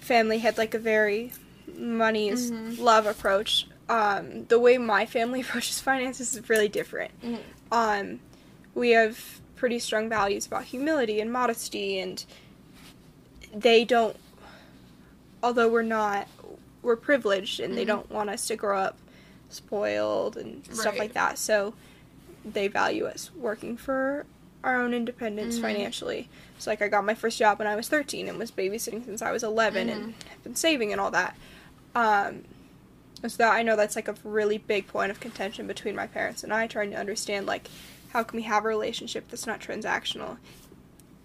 family 0.00 0.38
had 0.38 0.58
like 0.58 0.74
a 0.74 0.78
very 0.78 1.32
money 1.76 2.28
is 2.28 2.50
Mhm. 2.50 2.78
love 2.78 3.06
approach. 3.06 3.66
Um, 3.88 4.44
the 4.46 4.58
way 4.58 4.76
my 4.78 5.06
family 5.06 5.40
approaches 5.42 5.80
finances 5.80 6.34
is 6.36 6.48
really 6.48 6.68
different. 6.68 7.12
Mhm. 7.22 7.40
Um, 7.70 8.20
we 8.74 8.90
have 8.90 9.40
pretty 9.56 9.78
strong 9.78 10.08
values 10.08 10.46
about 10.46 10.64
humility 10.64 11.20
and 11.20 11.32
modesty, 11.32 11.98
and 11.98 12.24
they 13.54 13.84
don't. 13.84 14.16
Although 15.42 15.68
we're 15.68 15.82
not, 15.82 16.26
we're 16.82 16.96
privileged, 16.96 17.60
and 17.60 17.76
they 17.76 17.84
Mhm. 17.84 17.88
don't 17.88 18.10
want 18.10 18.30
us 18.30 18.46
to 18.48 18.56
grow 18.56 18.78
up 18.78 18.98
spoiled 19.50 20.36
and 20.36 20.64
stuff 20.66 20.86
Right. 20.86 20.98
like 20.98 21.12
that. 21.14 21.38
So 21.38 21.74
they 22.44 22.68
value 22.68 23.06
us 23.06 23.30
working 23.36 23.76
for 23.76 24.26
our 24.64 24.80
own 24.80 24.92
independence 24.94 25.58
Mhm. 25.58 25.62
financially. 25.62 26.28
So 26.58 26.70
like 26.70 26.82
I 26.82 26.88
got 26.88 27.04
my 27.04 27.14
first 27.14 27.38
job 27.38 27.58
when 27.58 27.68
I 27.68 27.76
was 27.76 27.88
13 27.88 28.28
and 28.28 28.38
was 28.38 28.50
babysitting 28.50 29.04
since 29.04 29.22
I 29.22 29.30
was 29.30 29.42
11 29.44 29.88
and 29.88 30.14
have 30.30 30.42
been 30.42 30.56
saving 30.56 30.90
and 30.92 31.00
all 31.00 31.10
that. 31.12 31.36
Um, 31.94 32.44
so 33.22 33.36
that 33.38 33.52
I 33.52 33.62
know 33.62 33.76
that's 33.76 33.96
like 33.96 34.08
a 34.08 34.14
really 34.24 34.58
big 34.58 34.86
point 34.86 35.10
of 35.10 35.20
contention 35.20 35.66
between 35.66 35.94
my 35.96 36.06
parents 36.06 36.42
and 36.44 36.52
I 36.52 36.66
trying 36.66 36.90
to 36.92 36.96
understand 36.96 37.46
like 37.46 37.68
how 38.10 38.22
can 38.22 38.36
we 38.36 38.42
have 38.44 38.64
a 38.64 38.68
relationship 38.68 39.28
that's 39.28 39.46
not 39.46 39.60
transactional 39.60 40.38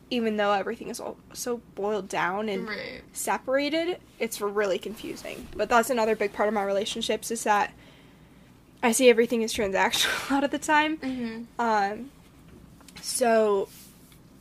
even 0.10 0.38
though 0.38 0.52
everything 0.52 0.90
is 0.90 1.00
all 1.00 1.18
so 1.34 1.62
boiled 1.74 2.08
down 2.08 2.48
and 2.48 2.68
Right. 2.68 3.02
separated, 3.14 3.98
it's 4.20 4.40
really 4.40 4.78
confusing. 4.78 5.48
But 5.56 5.70
that's 5.70 5.90
another 5.90 6.16
big 6.16 6.34
part 6.34 6.48
of 6.48 6.54
my 6.54 6.64
relationships 6.64 7.32
is 7.32 7.44
that 7.46 7.74
I 8.84 8.92
see 8.92 9.10
everything 9.10 9.44
as 9.44 9.52
transactional 9.54 10.30
a 10.30 10.34
lot 10.36 10.44
of 10.44 10.52
the 10.52 10.60
time. 10.60 10.98
Mm-hmm. 10.98 11.44
Um, 11.60 12.12
so 13.04 13.68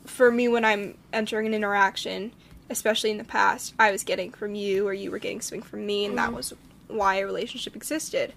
for 0.06 0.30
me, 0.30 0.46
when 0.48 0.64
I'm 0.64 0.96
entering 1.12 1.48
an 1.48 1.54
interaction, 1.54 2.32
especially 2.70 3.10
in 3.10 3.18
the 3.18 3.24
past, 3.24 3.74
I 3.78 3.90
was 3.90 4.04
getting 4.04 4.30
from 4.30 4.54
you 4.54 4.86
or 4.86 4.94
you 4.94 5.10
were 5.10 5.18
getting 5.18 5.40
something 5.40 5.62
from 5.62 5.84
me, 5.84 6.04
and 6.06 6.16
that 6.16 6.30
Mhm. 6.30 6.34
was 6.34 6.54
why 6.88 7.16
a 7.16 7.26
relationship 7.26 7.74
existed. 7.74 8.32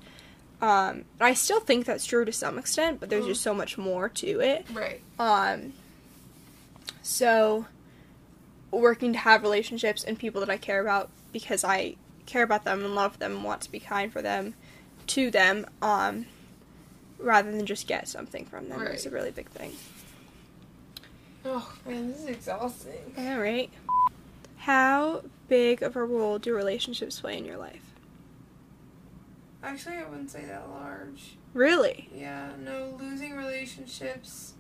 Um, 0.62 1.06
I 1.20 1.34
still 1.34 1.60
think 1.60 1.86
that's 1.86 2.06
true 2.06 2.26
to 2.26 2.32
some 2.32 2.58
extent, 2.58 3.00
but 3.00 3.10
there's 3.10 3.26
Mhm. 3.26 3.30
just 3.30 3.42
so 3.44 3.54
much 3.54 3.78
more 3.78 4.10
to 4.10 4.40
it. 4.40 4.66
Right. 4.74 5.02
Um, 5.20 5.74
so 7.02 7.66
working 8.72 9.14
to 9.14 9.20
have 9.20 9.42
relationships 9.44 10.04
and 10.04 10.18
people 10.18 10.42
that 10.42 10.50
I 10.50 10.58
care 10.58 10.82
about 10.82 11.10
because 11.32 11.64
I 11.64 11.96
care 12.26 12.44
about 12.44 12.64
them 12.64 12.84
and 12.84 12.96
love 12.96 13.20
them 13.20 13.34
and 13.36 13.44
want 13.44 13.62
to 13.62 13.72
be 13.72 13.80
kind 13.80 14.12
for 14.12 14.22
them 14.22 14.56
to 15.08 15.30
them, 15.30 15.66
um, 15.82 16.26
rather 17.20 17.52
than 17.52 17.66
just 17.66 17.88
get 17.88 18.08
something 18.08 18.46
from 18.46 18.70
them 18.70 18.82
is 18.88 19.06
a 19.06 19.10
really 19.10 19.32
big 19.32 19.50
thing. 19.50 19.74
Oh 21.46 21.72
man, 21.86 22.12
this 22.12 22.22
is 22.22 22.26
exhausting. 22.28 23.14
All 23.18 23.40
right. 23.40 23.70
How 24.58 25.22
big 25.48 25.84
of 25.84 25.96
a 25.96 26.04
role 26.04 26.40
do 26.40 26.56
relationships 26.56 27.20
play 27.20 27.38
in 27.38 27.46
your 27.46 27.58
life? 27.58 27.84
Actually, 29.64 29.98
I 29.98 30.06
wouldn't 30.06 30.32
say 30.32 30.46
that 30.46 30.70
large. 30.70 31.38
Really? 31.54 32.10
Yeah, 32.14 32.50
no, 32.64 32.98
losing 33.00 33.36
relationships 33.36 34.54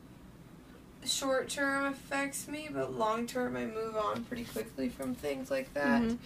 short 1.03 1.49
term 1.49 1.85
affects 1.85 2.47
me, 2.47 2.69
but 2.71 2.93
long 2.93 3.27
term 3.27 3.55
I 3.55 3.65
move 3.65 3.95
on 3.95 4.23
pretty 4.23 4.43
quickly 4.43 4.89
from 4.89 5.15
things 5.15 5.49
like 5.51 5.73
that. 5.73 6.01
Mhm. 6.01 6.17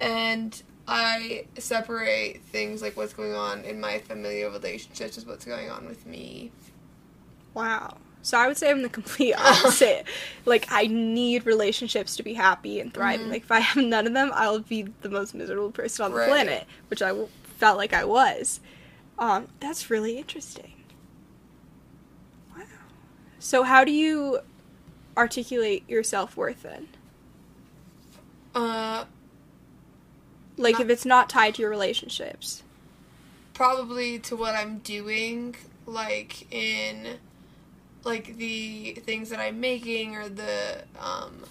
And 0.00 0.62
I 0.88 1.46
separate 1.58 2.42
things 2.42 2.82
like 2.82 2.96
what's 2.96 3.12
going 3.12 3.34
on 3.34 3.64
in 3.64 3.80
my 3.80 3.98
familial 3.98 4.50
relationships 4.50 5.16
with 5.16 5.26
what's 5.26 5.44
going 5.44 5.70
on 5.70 5.86
with 5.86 6.06
me. 6.06 6.50
Wow. 7.54 7.98
So 8.22 8.38
I 8.38 8.46
would 8.46 8.56
say 8.56 8.70
I'm 8.70 8.82
the 8.82 8.88
complete 8.88 9.34
opposite. 9.38 10.06
like 10.46 10.66
I 10.70 10.86
need 10.86 11.44
relationships 11.44 12.14
to 12.16 12.22
be 12.22 12.34
happy 12.34 12.78
and 12.80 12.92
thriving. 12.94 13.26
Mhm. 13.26 13.30
Like 13.30 13.42
if 13.42 13.50
I 13.52 13.58
have 13.60 13.84
none 13.84 14.06
of 14.06 14.12
them, 14.14 14.30
I'll 14.34 14.60
be 14.60 14.82
the 15.02 15.08
most 15.08 15.34
miserable 15.34 15.70
person 15.72 16.04
on 16.04 16.12
the 16.12 16.24
planet, 16.26 16.66
which 16.88 17.02
I 17.02 17.08
w- 17.08 17.28
felt 17.58 17.76
like 17.78 17.92
I 17.92 18.04
was. 18.04 18.60
Um, 19.18 19.48
that's 19.60 19.90
really 19.90 20.18
interesting. 20.18 20.72
Wow. 22.56 22.64
So 23.38 23.64
how 23.64 23.84
do 23.84 23.90
you 23.92 24.40
articulate 25.16 25.84
your 25.88 26.02
self 26.02 26.36
worth 26.36 26.62
then? 26.62 26.88
Uh, 28.54 29.04
Like 30.56 30.78
if 30.80 30.88
it's 30.90 31.04
not 31.04 31.28
tied 31.28 31.54
to 31.56 31.62
your 31.62 31.70
relationships. 31.70 32.62
probably 33.54 34.18
to 34.20 34.36
what 34.36 34.54
I'm 34.54 34.78
doing, 34.78 35.54
like 35.86 36.52
in 36.52 37.18
like 38.04 38.36
the 38.36 38.94
things 39.04 39.30
that 39.30 39.38
I'm 39.40 39.60
making 39.60 40.16
or 40.16 40.28
the 40.28 40.84
um 40.98 41.44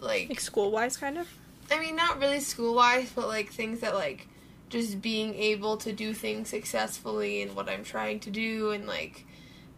Like 0.00 0.40
school 0.40 0.70
wise 0.70 0.96
kind 0.96 1.18
of? 1.18 1.28
I 1.70 1.78
mean, 1.80 1.96
not 1.96 2.20
really 2.20 2.40
school 2.40 2.74
wise, 2.74 3.10
but 3.14 3.28
like 3.28 3.50
things 3.50 3.80
that 3.80 3.94
like 3.94 4.26
just 4.68 5.00
being 5.02 5.34
able 5.34 5.76
to 5.78 5.92
do 5.92 6.14
things 6.14 6.48
successfully 6.48 7.42
and 7.42 7.54
what 7.54 7.68
I'm 7.68 7.84
trying 7.84 8.20
to 8.20 8.30
do 8.30 8.70
and 8.70 8.86
like 8.86 9.24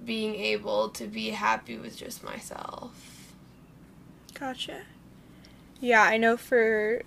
being 0.04 0.34
able 0.34 0.88
to 0.90 1.06
be 1.06 1.30
happy 1.30 1.76
with 1.76 1.96
just 1.96 2.22
myself. 2.24 2.92
Gotcha. 4.34 4.82
Yeah, 5.80 6.02
I 6.02 6.16
know 6.16 6.36
for 6.36 7.02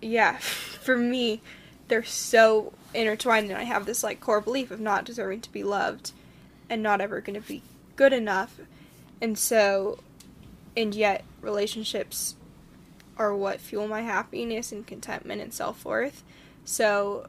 yeah, 0.00 0.36
for 0.38 0.96
me, 0.96 1.40
they're 1.88 2.04
so 2.04 2.72
intertwined 2.94 3.50
and 3.50 3.58
I 3.58 3.64
have 3.64 3.86
this 3.86 4.02
like 4.02 4.20
core 4.20 4.40
belief 4.40 4.70
of 4.70 4.80
not 4.80 5.04
deserving 5.04 5.42
to 5.42 5.52
be 5.52 5.62
loved 5.62 6.12
and 6.68 6.82
not 6.82 7.00
ever 7.00 7.20
going 7.20 7.40
to 7.40 7.46
be 7.46 7.62
good 8.00 8.14
enough. 8.14 8.58
And 9.20 9.36
so 9.36 9.98
and 10.74 10.94
yet 10.94 11.22
relationships 11.42 12.34
are 13.18 13.36
what 13.36 13.60
fuel 13.60 13.86
my 13.86 14.00
happiness 14.00 14.72
and 14.72 14.86
contentment 14.86 15.42
and 15.42 15.52
self-worth. 15.52 16.24
So 16.64 17.28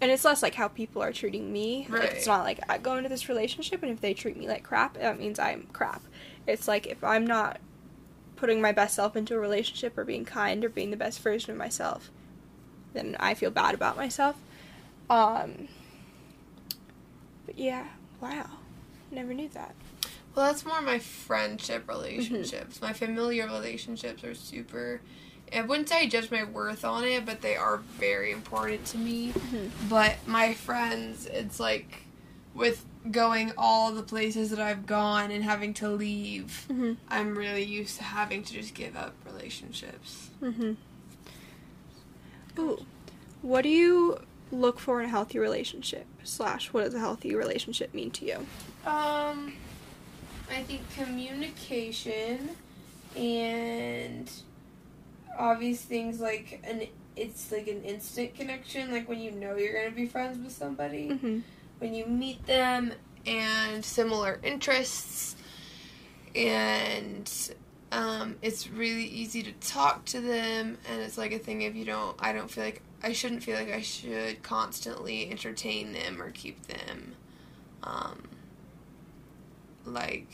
and 0.00 0.10
it's 0.10 0.24
less 0.24 0.42
like 0.42 0.56
how 0.56 0.66
people 0.66 1.00
are 1.04 1.12
treating 1.12 1.52
me. 1.52 1.86
Like, 1.88 2.02
it's 2.14 2.26
not 2.26 2.42
like 2.42 2.58
I 2.68 2.78
go 2.78 2.96
into 2.96 3.08
this 3.08 3.28
relationship 3.28 3.84
and 3.84 3.92
if 3.92 4.00
they 4.00 4.12
treat 4.12 4.36
me 4.36 4.48
like 4.48 4.64
crap, 4.64 4.94
that 4.94 5.20
means 5.20 5.38
I'm 5.38 5.68
crap. 5.72 6.02
It's 6.48 6.66
like 6.66 6.88
if 6.88 7.04
I'm 7.04 7.24
not 7.24 7.60
putting 8.34 8.60
my 8.60 8.72
best 8.72 8.96
self 8.96 9.14
into 9.14 9.36
a 9.36 9.38
relationship 9.38 9.96
or 9.96 10.02
being 10.04 10.24
kind 10.24 10.64
or 10.64 10.68
being 10.68 10.90
the 10.90 10.96
best 10.96 11.20
version 11.20 11.52
of 11.52 11.56
myself, 11.56 12.10
then 12.92 13.16
I 13.20 13.34
feel 13.34 13.52
bad 13.52 13.72
about 13.72 13.96
myself. 13.96 14.34
Um, 15.08 15.68
but 17.46 17.56
yeah, 17.56 17.86
wow, 18.20 18.50
never 19.12 19.32
knew 19.32 19.48
that. 19.50 19.76
Well, 20.34 20.46
that's 20.46 20.64
more 20.64 20.80
my 20.80 20.98
friendship 20.98 21.88
relationships. 21.88 22.80
My 22.80 22.92
familiar 22.92 23.46
relationships 23.46 24.24
are 24.24 24.34
super. 24.34 25.00
I 25.54 25.60
wouldn't 25.60 25.88
say 25.90 26.00
I 26.00 26.06
judge 26.08 26.30
my 26.30 26.44
worth 26.44 26.84
on 26.84 27.04
it, 27.04 27.26
but 27.26 27.42
they 27.42 27.56
are 27.56 27.78
very 27.98 28.32
important 28.32 28.86
to 28.86 28.98
me. 28.98 29.32
Mhm. 29.32 29.70
But 29.90 30.16
my 30.26 30.54
friends, 30.54 31.26
it's 31.26 31.60
like 31.60 32.04
with 32.54 32.84
going 33.10 33.52
all 33.58 33.92
the 33.92 34.02
places 34.02 34.48
that 34.50 34.60
I've 34.60 34.86
gone 34.86 35.30
and 35.30 35.44
having 35.44 35.74
to 35.74 35.88
leave, 35.90 36.66
Mm-hmm. 36.70 36.92
I'm 37.08 37.36
really 37.36 37.64
used 37.64 37.98
to 37.98 38.04
having 38.04 38.42
to 38.44 38.52
just 38.54 38.72
give 38.74 38.96
up 38.96 39.12
relationships. 39.26 40.30
Mm-hmm. 40.42 40.72
Ooh, 42.58 42.84
What 43.42 43.62
do 43.62 43.68
you 43.68 44.18
look 44.50 44.78
for 44.78 45.00
in 45.00 45.06
a 45.06 45.10
healthy 45.10 45.38
relationship? 45.38 46.06
Slash, 46.24 46.72
what 46.72 46.84
does 46.84 46.94
a 46.94 46.98
healthy 47.00 47.34
relationship 47.34 47.92
mean 47.92 48.10
to 48.12 48.24
you? 48.24 48.46
Um, 48.88 49.54
I 50.52 50.62
think 50.62 50.82
communication 50.94 52.50
and 53.16 54.30
obvious 55.38 55.80
things 55.82 56.20
like 56.20 56.60
an 56.64 56.86
it's 57.16 57.52
like 57.52 57.68
an 57.68 57.82
instant 57.84 58.34
connection, 58.34 58.90
like 58.90 59.08
when 59.08 59.20
you 59.20 59.30
know 59.32 59.56
you're 59.56 59.74
gonna 59.82 59.94
be 59.94 60.06
friends 60.06 60.38
with 60.42 60.52
somebody, 60.52 61.08
Mm-hmm. 61.10 61.38
when 61.78 61.94
you 61.94 62.06
meet 62.06 62.46
them, 62.46 62.92
and 63.26 63.84
similar 63.84 64.40
interests, 64.42 65.36
and 66.34 67.30
um, 67.92 68.36
it's 68.40 68.68
really 68.70 69.04
easy 69.04 69.42
to 69.42 69.52
talk 69.52 70.04
to 70.06 70.20
them, 70.20 70.78
and 70.90 71.02
it's 71.02 71.18
like 71.18 71.32
a 71.32 71.38
thing 71.38 71.62
if 71.62 71.74
you 71.74 71.84
don't, 71.84 72.16
I 72.18 72.32
don't 72.32 72.50
feel 72.50 72.64
like 72.64 72.80
I 73.02 73.12
shouldn't 73.12 73.42
feel 73.42 73.56
like 73.58 73.70
I 73.72 73.82
should 73.82 74.42
constantly 74.42 75.30
entertain 75.30 75.92
them 75.92 76.20
or 76.22 76.30
keep 76.30 76.66
them, 76.66 77.14
um, 77.82 78.22
like 79.84 80.30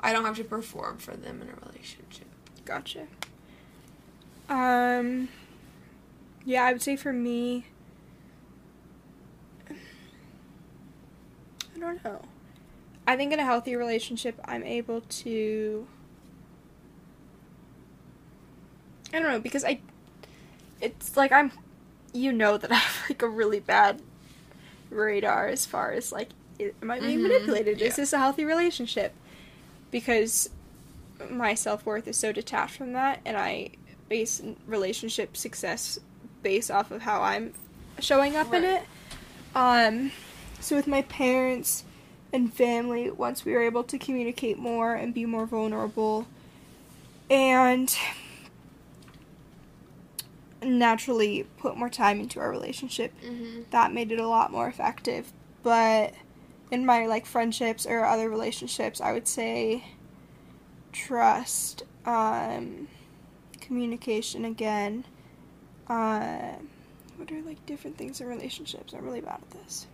I 0.00 0.12
don't 0.12 0.24
have 0.24 0.36
to 0.36 0.44
perform 0.44 0.98
for 0.98 1.16
them 1.16 1.42
in 1.42 1.48
a 1.48 1.66
relationship. 1.66 2.26
Gotcha. 2.64 3.06
Um, 4.48 5.28
yeah, 6.44 6.64
I 6.64 6.72
would 6.72 6.82
say 6.82 6.96
for 6.96 7.12
me, 7.12 7.66
I 9.68 9.74
don't 11.78 12.02
know. 12.04 12.22
I 13.06 13.16
think 13.16 13.32
in 13.32 13.40
a 13.40 13.44
healthy 13.44 13.76
relationship, 13.76 14.40
I'm 14.44 14.64
able 14.64 15.00
to. 15.00 15.86
I 19.12 19.18
don't 19.18 19.30
know 19.30 19.40
because 19.40 19.64
I. 19.64 19.80
It's 20.80 21.16
like 21.16 21.30
I'm, 21.30 21.52
you 22.12 22.32
know 22.32 22.56
that 22.56 22.72
I 22.72 22.76
have 22.76 23.10
like 23.10 23.22
a 23.22 23.28
really 23.28 23.60
bad 23.60 24.00
radar 24.88 25.48
as 25.48 25.66
far 25.66 25.92
as 25.92 26.10
like, 26.10 26.30
am 26.82 26.90
I 26.90 27.00
being 27.00 27.18
Mhm, 27.20 27.22
manipulated? 27.22 27.80
Is 27.82 27.96
this 27.96 28.12
a 28.12 28.18
healthy 28.18 28.44
relationship? 28.44 29.12
Because 29.90 30.50
my 31.30 31.54
self 31.54 31.84
worth 31.84 32.06
is 32.08 32.16
so 32.16 32.32
detached 32.32 32.76
from 32.76 32.92
that, 32.94 33.20
and 33.24 33.36
I 33.36 33.70
base 34.08 34.40
relationship 34.66 35.36
success 35.36 35.98
based 36.42 36.70
off 36.70 36.90
of 36.90 37.02
how 37.02 37.22
I'm 37.22 37.52
showing 37.98 38.36
up 38.36 38.52
in 38.54 38.64
it. 38.64 38.82
Um, 39.54 40.12
so 40.60 40.76
with 40.76 40.86
my 40.86 41.02
parents 41.02 41.84
and 42.32 42.52
family, 42.52 43.10
once 43.10 43.44
we 43.44 43.52
were 43.52 43.62
able 43.62 43.84
to 43.84 43.98
communicate 43.98 44.58
more 44.58 44.94
and 44.94 45.12
be 45.12 45.26
more 45.26 45.46
vulnerable, 45.46 46.26
and 47.28 47.94
naturally 50.62 51.46
put 51.58 51.76
more 51.76 51.88
time 51.88 52.20
into 52.20 52.40
our 52.40 52.50
relationship, 52.50 53.12
Mm-hmm. 53.24 53.62
that 53.70 53.92
made 53.92 54.12
it 54.12 54.18
a 54.18 54.26
lot 54.28 54.52
more 54.52 54.68
effective. 54.68 55.32
But 55.62 56.14
in 56.70 56.86
my 56.86 57.06
like 57.06 57.26
friendships 57.26 57.86
or 57.86 58.04
other 58.04 58.28
relationships, 58.30 59.00
I 59.00 59.12
would 59.12 59.26
say 59.28 59.84
trust, 60.92 61.82
um, 62.04 62.88
communication 63.60 64.44
again. 64.44 65.04
Uh, 65.88 66.54
what 67.16 67.30
are 67.32 67.42
like 67.42 67.64
different 67.66 67.96
things 67.98 68.20
in 68.20 68.26
relationships? 68.26 68.92
I'm 68.92 69.04
really 69.04 69.20
bad 69.20 69.40
at 69.42 69.50
this. 69.50 69.86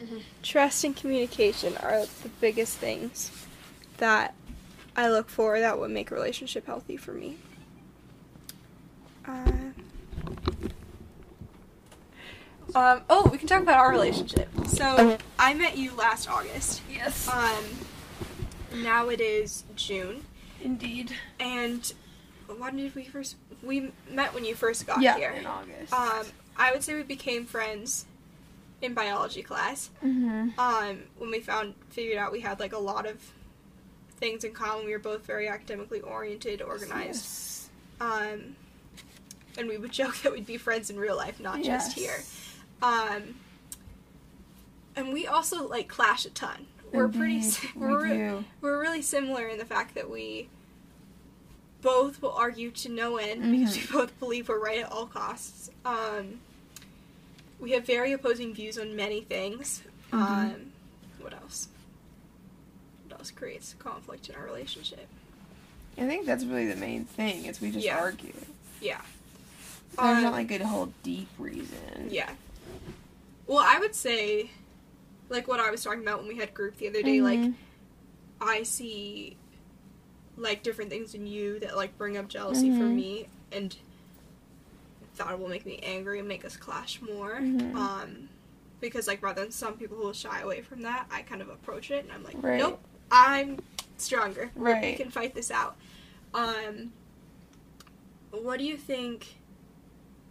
Mhm. 0.00 0.22
Trust 0.42 0.84
and 0.84 0.94
communication 0.96 1.76
are 1.78 2.06
the 2.22 2.28
biggest 2.40 2.76
things 2.76 3.30
that 3.96 4.34
I 4.96 5.08
look 5.10 5.28
for 5.28 5.58
that 5.58 5.78
would 5.78 5.90
make 5.90 6.10
a 6.10 6.14
relationship 6.14 6.66
healthy 6.66 6.96
for 6.96 7.12
me. 7.12 7.38
Uh, 9.26 9.67
um, 12.74 13.02
oh, 13.08 13.28
we 13.30 13.38
can 13.38 13.48
talk 13.48 13.62
about 13.62 13.78
our 13.78 13.90
relationship. 13.90 14.48
So, 14.66 15.18
I 15.38 15.54
met 15.54 15.76
you 15.76 15.94
last 15.94 16.28
August. 16.28 16.82
Yes. 16.90 17.28
Um, 17.28 17.64
now 18.82 19.08
it 19.08 19.20
is 19.20 19.64
June, 19.76 20.24
Indeed. 20.62 21.12
and 21.40 21.92
when 22.56 22.76
did 22.76 22.94
we 22.94 23.04
first? 23.04 23.36
We 23.62 23.92
met 24.10 24.34
when 24.34 24.44
you 24.44 24.54
first 24.54 24.86
got 24.86 25.00
yeah. 25.00 25.16
here. 25.16 25.30
In 25.30 25.46
August. 25.46 25.92
Um, 25.92 26.26
I 26.56 26.72
would 26.72 26.82
say 26.82 26.94
we 26.94 27.02
became 27.02 27.44
friends 27.44 28.06
in 28.82 28.94
biology 28.94 29.42
class. 29.42 29.90
mm-hmm. 30.04 30.58
Um, 30.58 30.98
when 31.18 31.30
we 31.30 31.40
found 31.40 31.74
figured 31.90 32.18
out 32.18 32.32
we 32.32 32.40
had 32.40 32.60
like 32.60 32.72
a 32.72 32.78
lot 32.78 33.06
of 33.06 33.32
things 34.18 34.44
in 34.44 34.52
common. 34.52 34.84
We 34.84 34.92
were 34.92 34.98
both 34.98 35.24
very 35.24 35.48
academically 35.48 36.00
oriented, 36.00 36.62
organized. 36.62 37.24
Yes. 37.24 37.68
Um, 38.00 38.56
and 39.56 39.68
we 39.68 39.76
would 39.76 39.92
joke 40.00 40.16
that 40.22 40.32
we'd 40.32 40.46
be 40.46 40.56
friends 40.56 40.90
in 40.90 40.98
real 40.98 41.16
life, 41.16 41.40
not 41.40 41.62
just 41.62 41.92
here. 41.92 42.20
Um, 42.82 43.34
and 44.96 45.12
we 45.12 45.26
also 45.26 45.66
like 45.68 45.88
clash 45.88 46.24
a 46.24 46.30
ton. 46.30 46.66
We're 46.92 47.08
pretty. 47.08 47.42
si- 47.42 47.68
We're 47.74 48.02
we 48.02 48.08
re- 48.10 48.16
do. 48.16 48.44
we're 48.60 48.80
really 48.80 49.02
similar 49.02 49.46
in 49.48 49.58
the 49.58 49.64
fact 49.64 49.94
that 49.94 50.08
we 50.10 50.48
both 51.82 52.20
will 52.22 52.32
argue 52.32 52.70
to 52.72 52.88
no 52.88 53.16
end 53.18 53.42
because 53.52 53.76
we 53.76 53.86
both 53.92 54.18
believe 54.18 54.48
we're 54.48 54.58
right 54.62 54.80
at 54.80 54.90
all 54.90 55.06
costs. 55.06 55.70
Um, 55.84 56.40
we 57.60 57.72
have 57.72 57.84
very 57.86 58.12
opposing 58.12 58.54
views 58.54 58.78
on 58.78 58.96
many 58.96 59.20
things. 59.20 59.82
Mhm. 60.12 60.18
Um, 60.18 60.72
what 61.20 61.34
else? 61.34 61.68
What 63.08 63.18
else 63.20 63.30
creates 63.30 63.74
conflict 63.78 64.28
in 64.28 64.34
our 64.36 64.44
relationship? 64.44 65.06
I 65.98 66.06
think 66.06 66.26
that's 66.26 66.44
really 66.44 66.66
the 66.68 66.76
main 66.76 67.04
thing. 67.04 67.44
Is 67.46 67.60
we 67.60 67.70
just 67.70 67.84
Yeah. 67.84 67.98
argue. 67.98 68.32
Yeah. 68.80 69.00
There's 69.96 70.16
Um, 70.18 70.22
not 70.22 70.32
like 70.32 70.50
a 70.52 70.66
whole 70.66 70.92
deep 71.02 71.28
reason. 71.38 72.08
Yeah. 72.10 72.30
Well, 73.48 73.64
I 73.66 73.78
would 73.80 73.94
say, 73.94 74.50
like 75.28 75.48
what 75.48 75.58
I 75.58 75.70
was 75.70 75.82
talking 75.82 76.02
about 76.02 76.18
when 76.20 76.28
we 76.28 76.36
had 76.36 76.54
group 76.54 76.76
the 76.76 76.86
other 76.88 77.02
day, 77.02 77.20
like 77.20 77.40
Mhm. 77.40 77.54
I 78.40 78.62
see 78.62 79.36
like 80.36 80.62
different 80.62 80.90
things 80.90 81.14
in 81.14 81.26
you 81.26 81.58
that 81.60 81.76
like 81.76 81.98
bring 81.98 82.16
up 82.16 82.28
jealousy 82.28 82.70
for 82.70 82.84
Mhm. 82.84 82.94
me 82.94 83.28
and 83.50 83.76
that 85.16 85.40
will 85.40 85.48
make 85.48 85.66
me 85.66 85.80
angry 85.82 86.20
and 86.20 86.28
make 86.28 86.44
us 86.44 86.56
clash 86.56 87.00
more. 87.02 87.40
Mhm. 87.40 87.74
Um 87.74 88.28
because 88.80 89.08
like 89.08 89.20
rather 89.20 89.42
than 89.42 89.50
some 89.50 89.76
people 89.76 89.96
who 89.96 90.04
will 90.04 90.12
shy 90.12 90.40
away 90.40 90.62
from 90.62 90.82
that, 90.82 91.06
I 91.10 91.22
kind 91.22 91.42
of 91.42 91.48
approach 91.48 91.90
it 91.90 92.04
and 92.04 92.12
I'm 92.12 92.22
like, 92.22 92.36
Right. 92.40 92.58
Nope, 92.58 92.80
I'm 93.10 93.58
stronger. 93.96 94.52
Right, 94.54 94.92
We 94.92 94.94
can 94.94 95.10
fight 95.10 95.34
this 95.34 95.50
out. 95.50 95.76
Um 96.32 96.92
what 98.30 98.58
do 98.58 98.64
you 98.64 98.76
think 98.76 99.38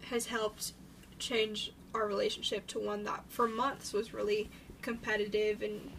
has 0.04 0.28
helped 0.28 0.72
change 1.20 1.74
our 1.93 2.08
relationship 2.08 2.67
to 2.67 2.80
one 2.80 3.04
that 3.06 3.23
for 3.30 3.47
months 3.47 3.93
was 3.93 4.13
really 4.13 4.50
competitive 4.82 5.62
and 5.62 5.91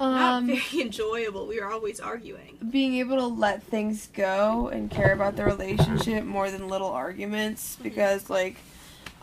not 0.00 0.38
Um, 0.38 0.46
very 0.46 0.62
enjoyable. 0.82 1.46
We 1.46 1.60
were 1.60 1.70
always 1.70 2.00
arguing. 2.00 2.58
being 2.70 2.94
able 2.96 3.16
to 3.16 3.26
let 3.26 3.62
things 3.62 4.08
go 4.12 4.68
and 4.68 4.90
care 4.90 5.12
about 5.12 5.36
the 5.36 5.44
relationship 5.44 6.24
more 6.24 6.50
than 6.50 6.68
little 6.68 6.90
arguments 6.90 7.76
because 7.82 8.28
like 8.30 8.56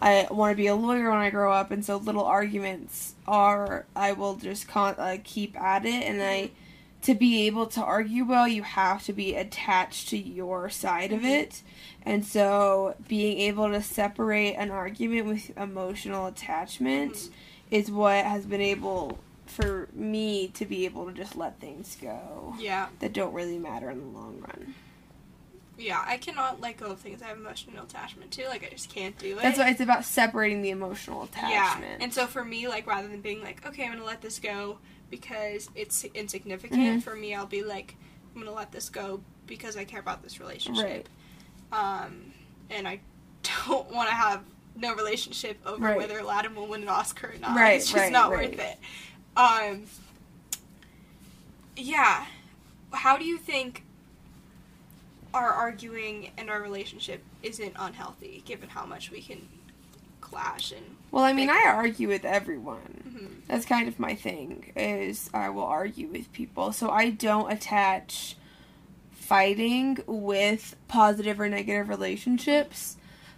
I 0.02 0.28
want 0.30 0.52
to 0.52 0.56
be 0.58 0.68
a 0.68 0.76
lawyer 0.76 1.10
when 1.10 1.20
I 1.20 1.30
grow 1.30 1.52
up 1.54 1.72
and 1.72 1.84
so 1.86 1.98
little 1.98 2.26
arguments 2.26 3.16
are 3.28 3.86
I 3.96 4.12
will 4.12 4.36
just 4.36 4.68
con- 4.68 4.96
uh, 4.98 5.18
keep 5.24 5.60
at 5.60 5.86
it 5.86 6.04
and 6.04 6.22
I 6.22 6.52
to 7.06 7.14
be 7.16 7.46
able 7.48 7.66
to 7.68 7.82
argue 7.82 8.24
well 8.26 8.48
you 8.48 8.64
have 8.64 9.04
to 9.04 9.14
be 9.14 9.36
attached 9.36 10.10
to 10.10 10.18
your 10.18 10.70
side 10.70 11.12
of 11.12 11.24
it 11.24 11.62
and 12.04 12.26
so 12.26 12.96
being 13.08 13.40
able 13.40 13.70
to 13.70 13.82
separate 13.82 14.54
an 14.56 14.72
argument 14.72 15.26
with 15.28 15.56
emotional 15.58 16.26
attachment 16.28 17.14
Mhm. 17.14 17.30
is 17.72 17.92
what 17.92 18.26
has 18.26 18.46
been 18.46 18.62
able 18.62 19.18
for 19.46 19.88
me 19.94 20.48
to 20.50 20.66
be 20.66 20.86
able 20.86 21.06
to 21.06 21.14
just 21.14 21.36
let 21.36 21.60
things 21.60 21.96
go 22.02 22.56
Yeah, 22.60 22.88
that 23.00 23.14
don't 23.14 23.34
really 23.34 23.60
matter 23.60 23.90
in 23.92 24.00
the 24.00 24.18
long 24.20 24.40
run. 24.42 24.74
Yeah. 25.78 26.04
I 26.06 26.18
cannot 26.18 26.62
let 26.62 26.78
go 26.78 26.88
of 26.88 27.00
things 27.00 27.22
I 27.22 27.28
have 27.28 27.38
emotional 27.38 27.84
attachment 27.84 28.32
to. 28.32 28.48
Like 28.48 28.64
I 28.66 28.70
just 28.70 28.90
can't 28.90 29.18
do 29.18 29.38
it. 29.38 29.42
That's 29.42 29.58
why 29.58 29.70
it's 29.70 29.82
about 29.82 30.06
separating 30.06 30.62
the 30.62 30.70
emotional 30.72 31.24
attachment. 31.24 31.92
Yeah, 32.00 32.04
and 32.04 32.14
so 32.14 32.26
for 32.28 32.44
me, 32.46 32.68
like 32.68 32.88
rather 32.88 33.08
than 33.08 33.22
being 33.22 33.42
like, 33.44 33.66
okay, 33.68 33.86
I'm 33.86 33.92
gonna 33.94 34.06
let 34.06 34.22
this 34.22 34.40
go 34.40 34.78
because 35.10 35.70
it's 35.76 36.04
insignificant. 36.14 36.82
Mhm. 36.82 37.04
For 37.04 37.16
me, 37.16 37.34
I'll 37.36 37.46
be 37.46 37.64
like, 37.64 37.96
I'm 38.36 38.42
gonna 38.42 38.56
let 38.56 38.72
this 38.72 38.90
go 38.90 39.22
because 39.48 39.78
I 39.78 39.84
care 39.86 40.00
about 40.00 40.24
this 40.24 40.40
relationship. 40.40 40.84
Right. 40.84 41.08
Um, 41.72 42.34
and 42.70 42.88
I 42.88 43.00
don't 43.68 43.90
want 43.92 44.10
to 44.10 44.16
have 44.16 44.42
no 44.76 44.94
relationship 44.96 45.58
over 45.66 45.84
Right. 45.86 45.98
whether 45.98 46.20
Aladdin 46.20 46.54
will 46.56 46.68
win 46.68 46.82
an 46.82 46.90
Oscar 46.90 47.28
or 47.34 47.38
not. 47.40 47.56
Right, 47.56 47.76
it's 47.78 47.86
just 47.86 47.96
right, 47.96 48.12
not 48.12 48.30
worth 48.30 48.60
it. 48.60 48.78
Um, 49.38 49.84
yeah. 51.78 52.26
How 52.92 53.18
do 53.18 53.26
you 53.26 53.38
think 53.38 53.84
our 55.36 55.50
arguing 55.52 56.32
and 56.38 56.50
our 56.50 56.62
relationship 56.62 57.22
isn't 57.44 57.74
unhealthy, 57.78 58.42
given 58.46 58.70
how 58.70 58.86
much 58.86 59.12
we 59.12 59.22
can 59.22 59.48
clash 60.22 60.72
and? 60.72 60.96
Well, 61.12 61.24
I 61.24 61.34
mean, 61.34 61.50
I 61.50 61.64
argue 61.68 62.08
with 62.08 62.26
everyone. 62.26 63.04
Mhm. 63.08 63.48
That's 63.48 63.66
kind 63.66 63.88
of 63.88 64.00
my 64.00 64.16
thing. 64.16 64.72
Is 64.76 65.30
I 65.34 65.50
will 65.50 65.64
argue 65.66 66.08
with 66.08 66.32
people, 66.34 66.74
so 66.74 66.90
I 66.90 67.10
don't 67.10 67.52
attach 67.52 68.36
fighting 69.12 69.98
with 70.08 70.76
positive 70.88 71.40
or 71.40 71.50
negative 71.50 71.90
relationships. 71.90 72.98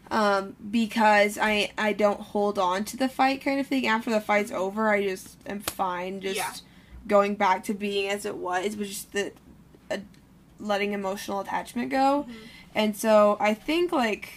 um, 0.10 0.56
because 0.72 1.38
I 1.38 1.72
I 1.78 1.92
don't 1.92 2.22
hold 2.22 2.58
on 2.58 2.86
to 2.86 2.96
the 2.96 3.10
fight 3.10 3.42
kind 3.44 3.60
of 3.60 3.68
thing. 3.68 3.86
After 3.88 4.10
the 4.10 4.22
fight's 4.22 4.54
over, 4.54 4.90
I 4.90 5.04
just 5.04 5.36
am 5.46 5.60
fine, 5.60 6.22
just 6.22 6.38
Yeah. 6.38 6.54
going 7.06 7.36
back 7.36 7.66
to 7.66 7.74
being 7.74 8.08
as 8.10 8.26
it 8.26 8.38
was, 8.38 8.78
which 8.78 8.90
is 8.90 9.04
the 9.12 9.34
uh, 9.92 9.98
letting 10.60 10.94
emotional 10.94 11.40
attachment 11.40 11.90
go. 11.92 12.26
Mhm. 12.30 12.34
And 12.76 12.96
so 12.96 13.38
I 13.40 13.54
think 13.54 13.92
like 13.92 14.30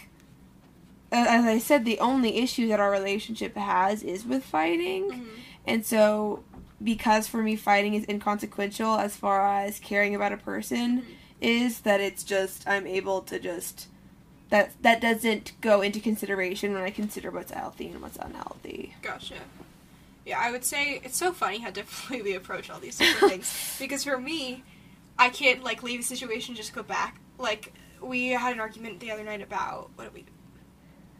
as 1.12 1.44
I 1.44 1.58
said, 1.58 1.84
the 1.84 1.98
only 1.98 2.36
issue 2.36 2.68
that 2.68 2.78
our 2.78 2.90
relationship 2.90 3.56
has 3.56 4.02
is 4.04 4.24
with 4.24 4.44
fighting. 4.44 5.10
Mhm. 5.10 5.26
And 5.66 5.84
so, 5.84 6.44
because 6.82 7.26
for 7.26 7.42
me, 7.42 7.56
fighting 7.56 7.94
is 7.94 8.04
inconsequential 8.08 8.94
as 8.96 9.16
far 9.16 9.44
as 9.64 9.80
caring 9.80 10.14
about 10.14 10.32
a 10.32 10.36
person 10.36 11.00
Mhm. 11.00 11.04
is, 11.40 11.80
that 11.80 12.00
it's 12.00 12.22
just, 12.22 12.66
I'm 12.68 12.86
able 12.86 13.22
to 13.22 13.40
just, 13.40 13.88
that, 14.50 14.70
that 14.82 15.00
doesn't 15.00 15.52
go 15.60 15.80
into 15.82 15.98
consideration 15.98 16.74
when 16.74 16.82
I 16.84 16.90
consider 16.90 17.30
what's 17.32 17.50
healthy 17.50 17.88
and 17.88 18.00
what's 18.00 18.16
unhealthy. 18.16 18.94
Gotcha. 19.02 19.34
Yeah, 20.24 20.38
I 20.38 20.52
would 20.52 20.64
say 20.64 21.00
it's 21.02 21.16
so 21.16 21.32
funny 21.32 21.58
how 21.58 21.70
differently 21.70 22.22
we 22.22 22.34
approach 22.36 22.70
all 22.70 22.78
these 22.78 22.98
different 22.98 23.32
things. 23.32 23.76
Because 23.80 24.04
for 24.04 24.16
me, 24.18 24.62
I 25.20 25.28
can't 25.28 25.62
like 25.62 25.82
leave 25.82 26.00
a 26.00 26.02
situation 26.02 26.54
just 26.54 26.74
go 26.74 26.82
back. 26.82 27.20
Like 27.38 27.74
we 28.00 28.28
had 28.28 28.54
an 28.54 28.60
argument 28.60 29.00
the 29.00 29.10
other 29.10 29.22
night 29.22 29.42
about 29.42 29.90
what 29.94 30.04
did 30.04 30.14
we? 30.14 30.24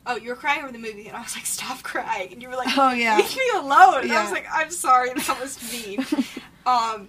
Oh, 0.06 0.16
you 0.16 0.30
were 0.30 0.36
crying 0.36 0.62
over 0.62 0.72
the 0.72 0.78
movie, 0.78 1.06
and 1.08 1.16
I 1.16 1.20
was 1.20 1.36
like, 1.36 1.44
"Stop 1.44 1.82
crying!" 1.82 2.32
And 2.32 2.42
you 2.42 2.48
were 2.48 2.56
like, 2.56 2.76
Oh, 2.76 2.90
yeah. 2.92 3.18
leave 3.18 3.36
me 3.36 3.42
alone." 3.54 4.02
And 4.04 4.12
I 4.12 4.22
was 4.22 4.32
like, 4.32 4.46
"I'm 4.50 4.70
sorry, 4.70 5.12
that 5.12 5.38
was 5.38 5.60
mean." 5.70 6.04
um, 6.66 7.08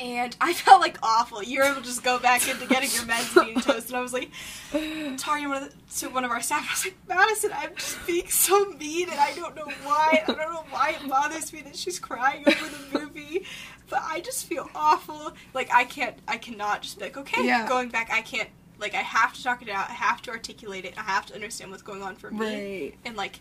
and 0.00 0.36
I 0.40 0.52
felt 0.54 0.80
like 0.80 0.98
awful. 1.02 1.42
You 1.42 1.58
were 1.60 1.64
able 1.66 1.80
to 1.80 1.86
just 1.86 2.02
go 2.02 2.18
back 2.18 2.48
into 2.48 2.66
getting 2.66 2.90
your 2.90 3.02
meds 3.02 3.36
and 3.36 3.48
eating 3.50 3.62
toast, 3.62 3.88
and 3.88 3.96
I 3.96 4.00
was 4.00 4.12
like, 4.12 4.30
talking 4.72 5.44
to 5.44 5.48
one 5.48 5.62
of, 5.62 5.70
the, 5.70 5.94
to 6.00 6.08
one 6.08 6.24
of 6.24 6.30
our 6.30 6.40
staff. 6.40 6.66
I 6.68 6.72
was 6.72 6.84
like, 6.84 6.96
Madison, 7.08 7.50
I'm 7.54 7.74
just 7.76 8.06
being 8.06 8.28
so 8.28 8.64
mean, 8.70 9.10
and 9.10 9.18
I 9.20 9.32
don't 9.34 9.54
know 9.56 9.68
why. 9.84 10.22
I 10.22 10.26
don't 10.26 10.38
know 10.38 10.64
why 10.70 10.96
it 11.00 11.08
bothers 11.08 11.52
me 11.52 11.62
that 11.62 11.76
she's 11.76 11.98
crying 11.98 12.44
over 12.46 12.66
the 12.68 12.98
movie, 12.98 13.44
but 13.88 14.00
I 14.02 14.20
just 14.20 14.46
feel 14.46 14.68
awful. 14.74 15.32
Like 15.54 15.68
I 15.72 15.84
can't, 15.84 16.16
I 16.28 16.38
cannot 16.38 16.82
just 16.82 16.98
be 16.98 17.04
like, 17.04 17.16
okay, 17.16 17.44
Yeah. 17.46 17.68
going 17.68 17.88
back. 17.90 18.10
I 18.12 18.22
can't. 18.22 18.48
Like 18.78 18.94
I 18.94 19.02
have 19.02 19.34
to 19.34 19.42
talk 19.42 19.60
it 19.60 19.68
out. 19.68 19.90
I 19.90 19.92
have 19.92 20.22
to 20.22 20.30
articulate 20.30 20.86
it. 20.86 20.94
I 20.96 21.02
have 21.02 21.26
to 21.26 21.34
understand 21.34 21.70
what's 21.70 21.82
going 21.82 22.02
on 22.02 22.16
for 22.16 22.30
me, 22.30 22.38
Right. 22.46 22.94
and 23.04 23.16
like. 23.16 23.40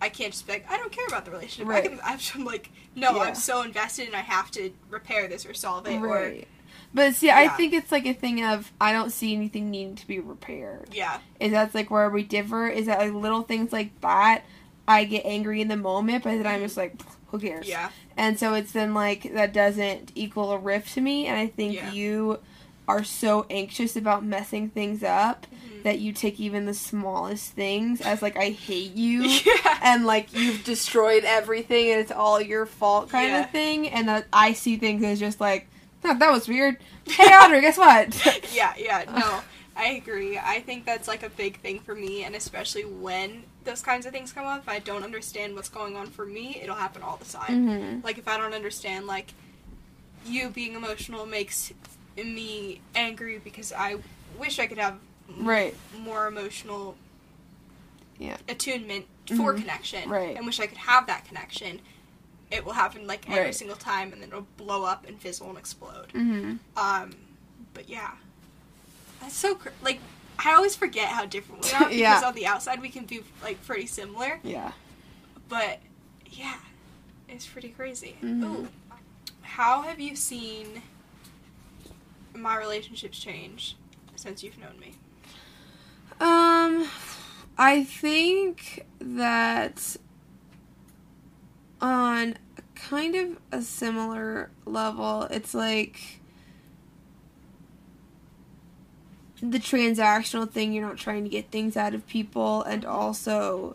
I 0.00 0.08
can't 0.08 0.32
just 0.32 0.46
be 0.46 0.54
like, 0.54 0.70
I 0.70 0.76
don't 0.78 0.90
care 0.92 1.06
about 1.06 1.24
the 1.24 1.30
relationship. 1.30 1.68
Right. 1.68 1.84
I 2.04 2.16
can, 2.16 2.40
I'm 2.40 2.44
like, 2.44 2.70
no, 2.94 3.16
Yeah. 3.16 3.22
I'm 3.22 3.34
so 3.34 3.62
invested 3.62 4.06
and 4.06 4.16
I 4.16 4.20
have 4.20 4.50
to 4.52 4.70
repair 4.88 5.28
this 5.28 5.44
or 5.46 5.54
solve 5.54 5.86
it. 5.86 5.96
Or, 6.00 6.06
Right. 6.06 6.48
But 6.92 7.14
see, 7.14 7.30
I 7.30 7.48
think 7.48 7.72
it's 7.72 7.92
like 7.92 8.04
a 8.06 8.12
thing 8.14 8.42
of 8.44 8.72
I 8.80 8.92
don't 8.92 9.10
see 9.10 9.32
anything 9.34 9.70
needing 9.70 9.94
to 9.96 10.06
be 10.08 10.18
repaired. 10.18 10.88
yeah. 10.92 11.18
Is 11.38 11.52
that's 11.52 11.74
like 11.74 11.90
where 11.90 12.08
we 12.10 12.22
differ? 12.24 12.66
Is 12.66 12.86
that 12.86 12.98
like 12.98 13.12
little 13.12 13.42
things 13.42 13.72
like 13.72 14.00
that? 14.00 14.42
I 14.88 15.04
get 15.04 15.24
angry 15.24 15.60
in 15.60 15.68
the 15.68 15.76
moment, 15.76 16.24
but 16.24 16.30
then 16.30 16.46
I'm 16.48 16.60
just 16.60 16.76
like, 16.76 17.00
who 17.28 17.38
cares? 17.38 17.68
Yeah. 17.68 17.90
And 18.16 18.38
so 18.40 18.54
it's 18.54 18.72
then 18.72 18.92
like 18.92 19.32
that 19.34 19.52
doesn't 19.52 20.10
equal 20.16 20.50
a 20.50 20.58
rift 20.58 20.94
to 20.94 21.00
me, 21.00 21.26
and 21.26 21.38
I 21.38 21.46
think 21.46 21.74
Yeah. 21.74 21.92
you 21.92 22.40
are 22.90 23.04
so 23.04 23.46
anxious 23.50 23.96
about 23.96 24.24
messing 24.24 24.68
things 24.70 25.02
up 25.02 25.46
Mhm. 25.52 25.82
that 25.84 25.98
you 26.00 26.12
take 26.12 26.40
even 26.40 26.66
the 26.66 26.74
smallest 26.74 27.52
things 27.52 28.00
as 28.00 28.20
like 28.22 28.36
I 28.36 28.50
hate 28.50 28.94
you. 28.94 29.22
Yeah. 29.46 29.78
And 29.82 30.04
like 30.06 30.32
you've 30.34 30.64
destroyed 30.64 31.24
everything, 31.24 31.90
and 31.90 32.00
it's 32.00 32.10
all 32.12 32.40
your 32.40 32.66
fault, 32.66 33.08
kind 33.10 33.28
Yeah. 33.30 33.44
of 33.44 33.50
thing. 33.50 33.88
And 33.88 34.08
that 34.08 34.26
I 34.32 34.52
see 34.52 34.76
things 34.76 35.02
as 35.04 35.18
just 35.18 35.40
like, 35.40 35.68
oh, 36.04 36.18
that 36.18 36.30
was 36.30 36.48
weird. 36.48 36.76
Hey, 37.10 37.24
Audrey, 37.34 37.60
guess 37.60 37.76
what? 37.78 38.08
yeah, 38.54 38.72
yeah, 38.78 39.04
no, 39.08 39.40
I 39.74 39.92
agree. 40.00 40.38
I 40.38 40.60
think 40.60 40.84
that's 40.84 41.08
like 41.08 41.22
a 41.24 41.30
big 41.30 41.58
thing 41.60 41.80
for 41.80 41.94
me, 41.94 42.22
and 42.24 42.36
especially 42.36 42.84
when 42.84 43.42
those 43.64 43.82
kinds 43.82 44.06
of 44.06 44.12
things 44.12 44.32
come 44.32 44.46
up, 44.46 44.60
if 44.62 44.68
I 44.68 44.78
don't 44.78 45.02
understand 45.02 45.54
what's 45.56 45.68
going 45.68 45.96
on 45.96 46.06
for 46.08 46.24
me, 46.26 46.60
it'll 46.62 46.76
happen 46.76 47.02
all 47.02 47.16
the 47.16 47.24
time. 47.24 47.66
hmm 47.66 48.00
Like 48.06 48.18
if 48.18 48.28
I 48.28 48.36
don't 48.36 48.54
understand, 48.54 49.06
like 49.06 49.28
you 50.24 50.50
being 50.50 50.74
emotional 50.74 51.26
makes 51.26 51.72
me 52.16 52.80
angry 52.94 53.38
because 53.38 53.72
I 53.72 53.96
wish 54.38 54.58
I 54.58 54.66
could 54.66 54.78
have 54.78 54.98
m- 55.28 55.46
Right. 55.46 55.74
more 55.98 56.26
emotional 56.26 56.96
Yeah. 58.18 58.36
attunement 58.48 59.06
for 59.28 59.54
Mhm. 59.54 59.58
connection, 59.60 60.08
Right. 60.10 60.36
and 60.36 60.44
wish 60.44 60.60
I 60.60 60.66
could 60.66 60.78
have 60.78 61.06
that 61.06 61.24
connection. 61.24 61.80
It 62.50 62.64
will 62.64 62.72
happen 62.72 63.06
like 63.06 63.28
every 63.28 63.44
Right. 63.44 63.54
single 63.54 63.76
time, 63.76 64.12
and 64.12 64.20
then 64.20 64.28
it'll 64.30 64.46
blow 64.56 64.84
up 64.84 65.06
and 65.06 65.20
fizzle 65.20 65.48
and 65.50 65.58
explode. 65.58 66.10
hmm 66.12 66.56
Um, 66.76 67.14
but 67.74 67.88
yeah, 67.88 68.12
that's 69.20 69.36
so 69.36 69.54
cr- 69.54 69.68
like 69.82 70.00
I 70.42 70.54
always 70.54 70.74
forget 70.74 71.08
how 71.10 71.26
different 71.26 71.64
we 71.64 71.70
are 71.72 71.78
because 71.88 71.92
Yeah. 71.98 72.22
on 72.26 72.34
the 72.34 72.46
outside 72.46 72.80
we 72.80 72.88
can 72.88 73.04
be 73.04 73.22
like 73.42 73.64
pretty 73.66 73.86
similar, 73.86 74.40
Yeah. 74.42 74.72
but 75.48 75.80
yeah, 76.30 76.56
it's 77.28 77.46
pretty 77.46 77.68
crazy. 77.68 78.16
Mhm. 78.22 78.42
Ooh, 78.44 78.68
how 79.42 79.82
have 79.82 80.00
you 80.00 80.16
seen 80.16 80.82
my 82.34 82.56
relationships 82.56 83.18
change 83.18 83.76
since 84.16 84.42
you've 84.42 84.58
known 84.58 84.78
me? 84.78 84.94
Um, 86.20 86.88
I 87.56 87.84
think 87.84 88.86
that 89.00 89.96
on 91.80 92.36
kind 92.74 93.14
of 93.14 93.38
a 93.52 93.62
similar 93.62 94.50
level, 94.66 95.22
it's 95.30 95.54
like 95.54 96.20
the 99.42 99.58
transactional 99.58 100.50
thing, 100.50 100.72
you're 100.72 100.86
not 100.86 100.98
trying 100.98 101.24
to 101.24 101.30
get 101.30 101.50
things 101.50 101.76
out 101.76 101.94
of 101.94 102.06
people, 102.06 102.62
and 102.62 102.84
also 102.84 103.74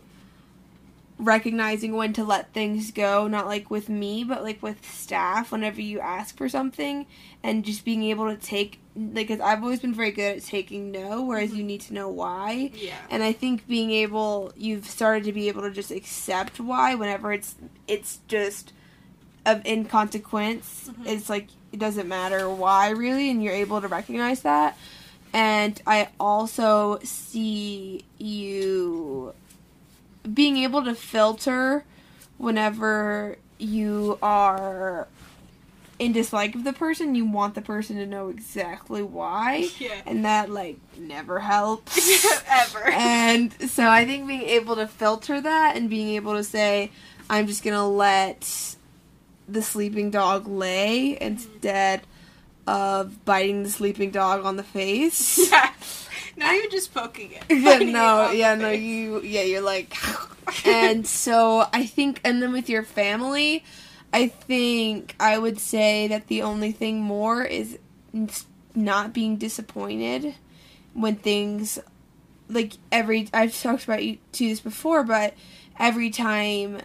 recognizing 1.18 1.94
when 1.96 2.12
to 2.12 2.24
let 2.24 2.52
things 2.52 2.90
go, 2.90 3.26
not 3.26 3.46
like 3.46 3.70
with 3.70 3.88
me, 3.88 4.22
but 4.22 4.42
like 4.42 4.62
with 4.62 4.84
staff, 4.84 5.50
whenever 5.50 5.80
you 5.80 5.98
ask 6.00 6.36
for 6.36 6.48
something, 6.48 7.06
and 7.42 7.64
just 7.64 7.84
being 7.84 8.02
able 8.04 8.26
to 8.28 8.36
take, 8.36 8.78
like, 8.94 9.28
'cause 9.28 9.40
I've 9.40 9.62
always 9.62 9.80
been 9.80 9.94
very 9.94 10.10
good 10.10 10.36
at 10.38 10.44
taking 10.44 10.90
no, 10.90 11.22
whereas 11.22 11.54
you 11.54 11.64
need 11.64 11.80
to 11.82 11.94
know 11.94 12.08
why. 12.08 12.70
Yeah, 12.74 12.92
And 13.10 13.22
I 13.22 13.32
think 13.32 13.66
being 13.66 13.90
able, 13.92 14.52
you've 14.56 14.86
started 14.86 15.24
to 15.24 15.32
be 15.32 15.48
able 15.48 15.62
to 15.62 15.70
just 15.70 15.90
accept 15.90 16.60
why 16.60 16.94
whenever 16.94 17.32
it's 17.32 17.54
it's 17.88 18.20
just 18.28 18.72
of 19.46 19.64
inconsequence. 19.64 20.90
Mhm. 21.00 21.06
It's 21.06 21.28
like 21.30 21.46
it 21.72 21.78
doesn't 21.78 22.08
matter 22.08 22.48
why 22.50 22.90
really, 22.90 23.30
and 23.30 23.42
you're 23.42 23.54
able 23.54 23.80
to 23.80 23.88
recognize 23.88 24.42
that. 24.42 24.76
And 25.32 25.80
I 25.86 26.08
also 26.20 26.98
see 27.02 28.04
you 28.18 29.32
being 30.32 30.58
able 30.58 30.84
to 30.84 30.94
filter 30.94 31.84
whenever 32.38 33.38
you 33.58 34.18
are 34.22 35.08
in 35.98 36.12
dislike 36.12 36.54
of 36.54 36.64
the 36.64 36.72
person. 36.72 37.14
You 37.14 37.24
want 37.26 37.54
the 37.54 37.62
person 37.62 37.96
to 37.96 38.06
know 38.06 38.28
exactly 38.28 39.02
why, 39.02 39.68
yeah, 39.78 40.00
and 40.04 40.24
that 40.24 40.50
like 40.50 40.78
never 40.98 41.40
helps. 41.40 42.24
ever. 42.50 42.84
And 42.96 43.52
so 43.70 43.88
I 43.88 44.04
think 44.04 44.26
being 44.26 44.42
able 44.42 44.76
to 44.76 44.86
filter 44.86 45.40
that 45.40 45.76
and 45.76 45.88
being 45.88 46.14
able 46.16 46.34
to 46.34 46.44
say, 46.44 46.90
I'm 47.28 47.46
just 47.46 47.62
gonna 47.62 47.88
let 47.88 48.76
the 49.48 49.62
sleeping 49.62 50.10
dog 50.10 50.46
lay 50.46 51.12
mm-hmm. 51.12 51.24
instead 51.24 52.02
of 52.66 53.24
biting 53.24 53.62
the 53.62 53.70
sleeping 53.70 54.10
dog 54.10 54.44
on 54.44 54.56
the 54.56 54.62
face. 54.62 55.50
yeah, 55.50 55.72
not 56.36 56.54
even 56.54 56.70
just 56.70 56.92
poking 56.94 57.32
it. 57.32 57.44
Yeah, 57.50 57.78
no, 57.90 58.30
yeah, 58.30 58.54
no, 58.54 58.70
face. 58.70 58.82
you, 58.82 59.22
yeah, 59.22 59.42
you're 59.42 59.62
like, 59.62 59.94
and 60.66 61.06
so 61.06 61.66
I 61.72 61.86
think, 61.86 62.20
and 62.24 62.42
then 62.42 62.52
with 62.52 62.68
your 62.68 62.82
family, 62.82 63.64
I 64.12 64.28
think 64.28 65.14
I 65.18 65.38
would 65.38 65.58
say 65.58 66.08
that 66.08 66.28
the 66.28 66.42
only 66.42 66.72
thing 66.72 67.00
more 67.00 67.42
is 67.42 67.78
not 68.74 69.12
being 69.12 69.36
disappointed 69.36 70.34
when 70.94 71.16
things, 71.16 71.78
like 72.48 72.74
every, 72.92 73.28
I've 73.32 73.58
talked 73.60 73.84
about 73.84 74.04
you 74.04 74.18
to 74.32 74.48
this 74.48 74.60
before, 74.60 75.02
but 75.02 75.34
every 75.78 76.10
time 76.10 76.80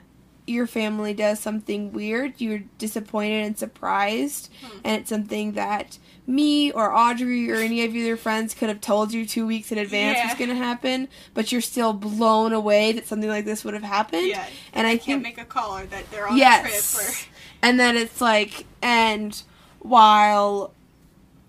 your 0.51 0.67
family 0.67 1.13
does 1.13 1.39
something 1.39 1.91
weird, 1.93 2.33
you're 2.39 2.63
disappointed 2.77 3.45
and 3.45 3.57
surprised, 3.57 4.49
Hmm. 4.63 4.77
and 4.83 5.01
it's 5.01 5.09
something 5.09 5.53
that 5.53 5.97
me 6.27 6.71
or 6.71 6.95
Audrey 6.95 7.51
or 7.51 7.55
any 7.55 7.83
of 7.83 7.95
your 7.95 8.15
friends 8.17 8.53
could 8.53 8.69
have 8.69 8.79
told 8.81 9.11
you 9.11 9.25
two 9.25 9.45
weeks 9.47 9.71
in 9.71 9.77
advance 9.77 10.17
Yeah. 10.19 10.27
was 10.27 10.35
going 10.37 10.49
to 10.49 10.55
happen, 10.55 11.07
but 11.33 11.51
you're 11.51 11.61
still 11.61 11.93
blown 11.93 12.53
away 12.53 12.91
that 12.91 13.07
something 13.07 13.29
like 13.29 13.45
this 13.45 13.63
would 13.65 13.73
have 13.73 13.83
happened. 13.83 14.27
yeah, 14.27 14.45
And 14.73 14.85
I 14.87 14.97
can't 14.97 15.23
make 15.23 15.39
a 15.39 15.45
call 15.45 15.77
or 15.77 15.85
that 15.87 16.09
they're 16.11 16.27
on 16.27 16.35
a 16.35 16.37
yes, 16.37 16.93
trip 16.95 17.27
and 17.63 17.79
then 17.79 17.97
it's 17.97 18.21
like, 18.21 18.65
and 18.81 19.41
while 19.79 20.73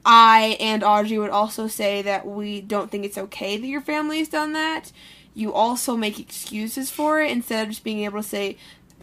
I 0.05 0.57
and 0.59 0.83
Audrey 0.83 1.19
would 1.19 1.31
also 1.31 1.69
say 1.69 2.03
that 2.03 2.27
we 2.27 2.61
don't 2.61 2.91
think 2.91 3.05
it's 3.05 3.19
okay 3.19 3.57
that 3.57 3.67
your 3.67 3.81
family's 3.81 4.29
done 4.29 4.53
that, 4.55 4.91
you 5.35 5.53
also 5.53 5.97
make 5.97 6.19
excuses 6.19 6.91
for 6.91 7.21
it 7.21 7.31
instead 7.31 7.63
of 7.63 7.69
just 7.71 7.85
being 7.85 8.01
able 8.01 8.21
to 8.23 8.29
say, 8.29 8.57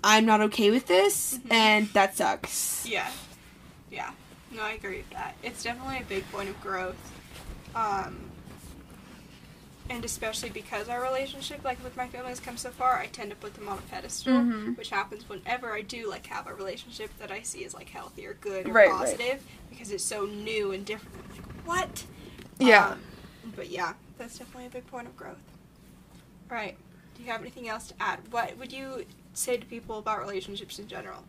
"I'm 0.04 0.26
not 0.26 0.42
okay 0.42 0.70
with 0.72 0.88
this," 0.88 1.38
Mhm. 1.46 1.52
and 1.52 1.88
that 1.94 2.16
sucks. 2.18 2.86
yeah, 2.86 3.10
yeah. 3.92 4.12
No, 4.52 4.64
I 4.64 4.72
agree 4.72 4.98
with 4.98 5.10
that. 5.12 5.36
It's 5.44 5.62
definitely 5.64 6.00
a 6.00 6.04
big 6.06 6.30
point 6.32 6.50
of 6.50 6.60
growth. 6.62 6.96
Um, 7.76 8.32
and 9.92 10.06
especially 10.06 10.50
because 10.50 10.88
our 10.88 11.02
relationship, 11.02 11.64
like 11.64 11.84
with 11.84 11.98
my 11.98 12.08
family, 12.08 12.30
has 12.30 12.40
come 12.40 12.58
so 12.58 12.70
far, 12.70 12.98
I 13.00 13.08
tend 13.08 13.32
to 13.32 13.36
put 13.36 13.56
them 13.56 13.68
on 13.68 13.78
a 13.80 13.82
pedestal, 13.82 14.34
Mhm. 14.34 14.78
which 14.78 14.90
happens 14.92 15.28
whenever 15.28 15.74
I 15.74 15.82
do 15.82 16.08
like 16.08 16.28
have 16.28 16.46
a 16.48 16.54
relationship 16.54 17.10
that 17.20 17.32
I 17.32 17.42
see 17.42 17.64
as 17.66 17.74
like 17.74 17.90
healthy 17.90 18.26
or 18.28 18.36
good 18.36 18.68
or 18.68 18.74
Right, 18.74 18.88
right. 18.90 18.98
positive, 19.00 19.44
because 19.70 19.90
it's 19.92 20.04
so 20.04 20.26
new 20.26 20.72
and 20.72 20.86
different. 20.86 21.16
I'm 21.26 21.32
like, 21.36 21.66
what? 21.66 22.04
Yeah. 22.60 22.90
Um, 22.90 23.02
but 23.56 23.70
yeah, 23.70 23.94
that's 24.18 24.38
definitely 24.38 24.68
a 24.68 24.70
big 24.70 24.86
point 24.88 25.08
of 25.08 25.16
growth. 25.18 25.38
All 26.52 26.58
right. 26.58 26.78
Do 27.16 27.24
you 27.24 27.32
have 27.32 27.42
anything 27.42 27.68
else 27.68 27.88
to 27.88 27.94
add? 28.00 28.20
What 28.32 28.58
would 28.58 28.72
you 28.72 29.06
say 29.40 29.58
to 29.58 29.66
people 29.66 29.98
about 29.98 30.20
relationships 30.20 30.78
in 30.80 30.88
general? 30.88 31.24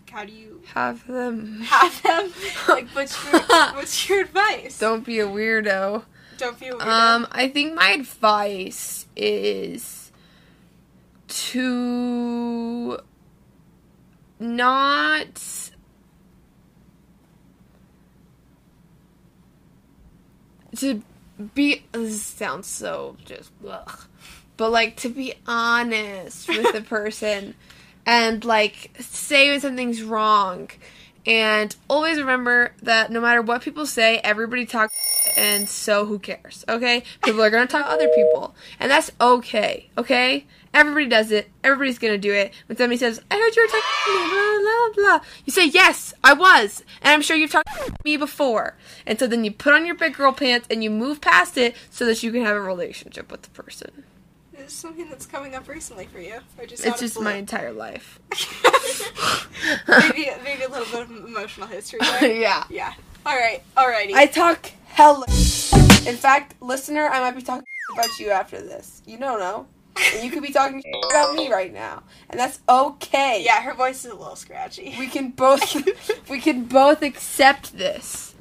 Like, 0.00 0.10
How 0.10 0.24
do 0.24 0.32
you 0.32 0.62
Have 0.74 1.06
them. 1.06 1.60
have 1.62 2.02
them? 2.02 2.32
like, 2.68 2.88
what's 2.88 3.22
your, 3.24 3.40
what's 3.74 4.08
your 4.08 4.20
advice? 4.22 4.78
Don't 4.78 5.04
be 5.04 5.20
a 5.20 5.26
weirdo. 5.26 6.04
Don't 6.38 6.58
feel 6.58 6.76
weird. 6.78 6.88
Um, 6.88 7.26
I 7.30 7.48
think 7.48 7.74
my 7.74 7.90
advice 7.90 9.06
is 9.16 10.10
to 11.28 12.98
not 14.40 15.70
to 20.76 21.02
be 21.54 21.84
this 21.92 22.22
sounds 22.22 22.66
so 22.66 23.16
just 23.24 23.50
ugh. 23.68 24.06
But 24.56 24.70
like 24.70 24.96
to 24.96 25.08
be 25.08 25.34
honest 25.46 26.48
with 26.48 26.72
the 26.72 26.80
person 26.88 27.54
and 28.06 28.44
like 28.44 28.90
say 29.00 29.50
when 29.50 29.60
something's 29.60 30.02
wrong. 30.02 30.70
And 31.26 31.74
always 31.88 32.18
remember 32.18 32.72
that 32.82 33.10
no 33.10 33.18
matter 33.18 33.40
what 33.40 33.62
people 33.62 33.86
say 33.86 34.18
everybody 34.18 34.66
talks 34.66 34.94
and 35.38 35.66
so 35.68 36.04
who 36.04 36.18
cares 36.18 36.64
okay? 36.68 37.02
People 37.24 37.42
are 37.42 37.50
gonna 37.50 37.66
talk 37.66 37.86
to 37.86 37.92
other 37.92 38.08
people 38.08 38.54
and 38.78 38.90
that's 38.90 39.10
okay 39.20 39.88
okay? 39.96 40.46
Everybody 40.74 41.06
does 41.06 41.30
it. 41.30 41.50
Everybody's 41.62 41.98
gonna 41.98 42.18
do 42.18 42.32
it. 42.32 42.52
When 42.66 42.76
somebody 42.76 42.98
says 42.98 43.22
i 43.30 43.36
heard 43.36 43.56
you 43.56 43.62
were 43.62 43.68
talking 43.68 43.82
to 44.04 44.12
me 44.12 44.28
blah 44.28 44.58
blah 44.58 45.18
blah 45.18 45.26
you 45.46 45.52
say 45.52 45.66
yes 45.66 46.12
i 46.22 46.32
was 46.34 46.82
and 47.00 47.12
i'm 47.12 47.22
sure 47.22 47.36
you've 47.36 47.52
talked 47.52 47.74
to 47.74 47.94
me 48.04 48.18
before. 48.18 48.76
And 49.06 49.18
so 49.18 49.26
then 49.26 49.44
you 49.44 49.50
put 49.50 49.72
on 49.72 49.86
your 49.86 49.94
big 49.94 50.14
girl 50.14 50.32
pants 50.32 50.66
and 50.70 50.84
you 50.84 50.90
move 50.90 51.22
past 51.22 51.56
it 51.56 51.74
so 51.88 52.04
that 52.04 52.22
you 52.22 52.32
can 52.32 52.44
have 52.44 52.56
a 52.56 52.60
relationship 52.60 53.32
with 53.32 53.42
the 53.42 53.50
person 53.50 54.04
Is 54.64 54.72
something 54.72 55.08
that's 55.10 55.26
coming 55.26 55.54
up 55.54 55.68
recently 55.68 56.06
for 56.06 56.20
you, 56.20 56.38
or 56.58 56.66
just 56.66 56.84
it's 56.86 57.00
just 57.00 57.20
my 57.20 57.34
entire 57.34 57.72
life 57.72 58.18
maybe 59.88 60.30
maybe 60.42 60.62
a 60.62 60.68
little 60.68 60.86
bit 60.86 61.02
of 61.02 61.24
emotional 61.24 61.66
history 61.66 61.98
there. 62.20 62.32
yeah 62.32 62.64
yeah. 62.70 62.94
All 63.26 63.36
right. 63.36 63.62
Alrighty. 63.76 64.12
I 64.12 64.26
talk 64.26 64.70
hella. 64.86 65.24
In 66.06 66.16
fact, 66.16 66.60
listener, 66.60 67.06
I 67.08 67.20
might 67.20 67.34
be 67.34 67.40
talking 67.42 67.64
about 67.94 68.18
you 68.18 68.30
after 68.30 68.60
this. 68.60 69.00
You 69.06 69.16
don't 69.16 69.38
know. 69.38 69.66
And 70.12 70.22
you 70.24 70.30
could 70.30 70.42
be 70.42 70.52
talking 70.52 70.82
about 71.10 71.34
me 71.34 71.50
right 71.50 71.72
now. 71.72 72.02
And 72.28 72.38
that's 72.38 72.60
okay. 72.68 73.42
yeah, 73.42 73.62
her 73.62 73.72
voice 73.72 74.04
is 74.04 74.10
a 74.10 74.14
little 74.14 74.36
scratchy. 74.36 74.94
We 74.98 75.06
can 75.06 75.30
both 75.30 75.74
we 76.28 76.38
can 76.40 76.64
both 76.64 77.02
accept 77.02 77.78
this 77.78 78.34